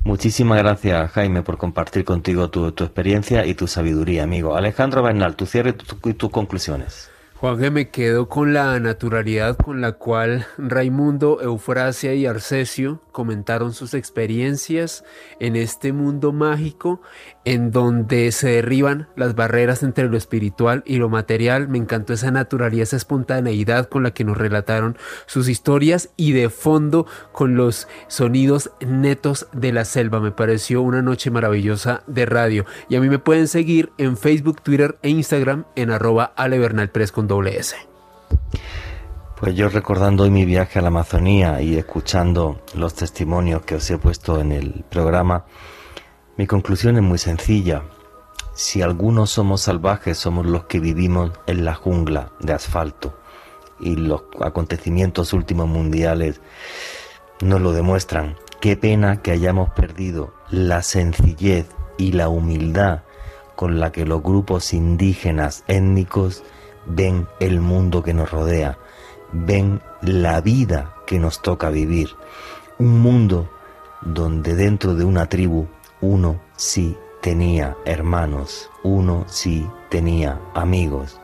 [0.04, 4.56] Muchísimas gracias, Jaime, por compartir contigo tu, tu experiencia y tu sabiduría, amigo.
[4.56, 7.08] Alejandro Bernal, tu cierre y tu- y tus conclusiones.
[7.36, 7.70] Juan G.
[7.72, 15.04] me quedo con la naturalidad con la cual Raimundo, Eufrasia y Arcesio comentaron sus experiencias
[15.40, 17.00] en este mundo mágico
[17.44, 21.68] en donde se derriban las barreras entre lo espiritual y lo material.
[21.68, 24.96] Me encantó esa naturalidad, esa espontaneidad con la que nos relataron
[25.26, 30.20] sus historias y de fondo con los sonidos netos de la selva.
[30.20, 32.64] Me pareció una noche maravillosa de radio.
[32.88, 37.26] Y a mí me pueden seguir en Facebook, Twitter e Instagram en arroba alebernalpress con
[37.26, 37.76] doble S.
[39.42, 43.90] Pues yo recordando hoy mi viaje a la Amazonía y escuchando los testimonios que os
[43.90, 45.46] he puesto en el programa,
[46.36, 47.82] mi conclusión es muy sencilla.
[48.54, 53.18] Si algunos somos salvajes, somos los que vivimos en la jungla de asfalto.
[53.78, 56.40] Y los acontecimientos últimos mundiales
[57.42, 58.36] nos lo demuestran.
[58.60, 61.66] Qué pena que hayamos perdido la sencillez
[61.98, 63.02] y la humildad
[63.56, 66.44] con la que los grupos indígenas étnicos
[66.86, 68.78] ven el mundo que nos rodea,
[69.32, 72.10] ven la vida que nos toca vivir.
[72.78, 73.50] Un mundo
[74.00, 75.68] donde dentro de una tribu
[76.02, 81.18] uno sí tenía hermanos, uno sí tenía amigos.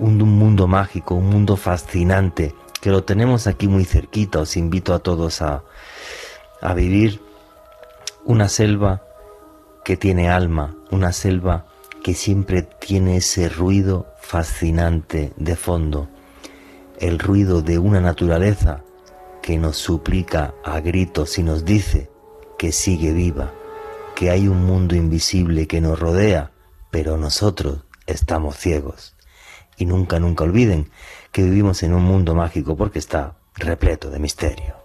[0.00, 4.40] Un, un mundo mágico, un mundo fascinante, que lo tenemos aquí muy cerquita.
[4.40, 5.62] Os invito a todos a
[6.74, 7.20] vivir
[8.24, 9.02] una selva
[9.84, 11.66] que tiene alma, una selva
[12.02, 16.08] que siempre tiene ese ruido fascinante de fondo,
[16.98, 18.82] el ruido de una naturaleza
[19.40, 22.08] que nos suplica a gritos y nos dice
[22.58, 23.52] que sigue viva,
[24.22, 26.52] que hay un mundo invisible que nos rodea,
[26.92, 29.16] pero nosotros estamos ciegos.
[29.76, 30.92] Y nunca, nunca olviden
[31.32, 34.76] que vivimos en un mundo mágico porque está repleto de misterio.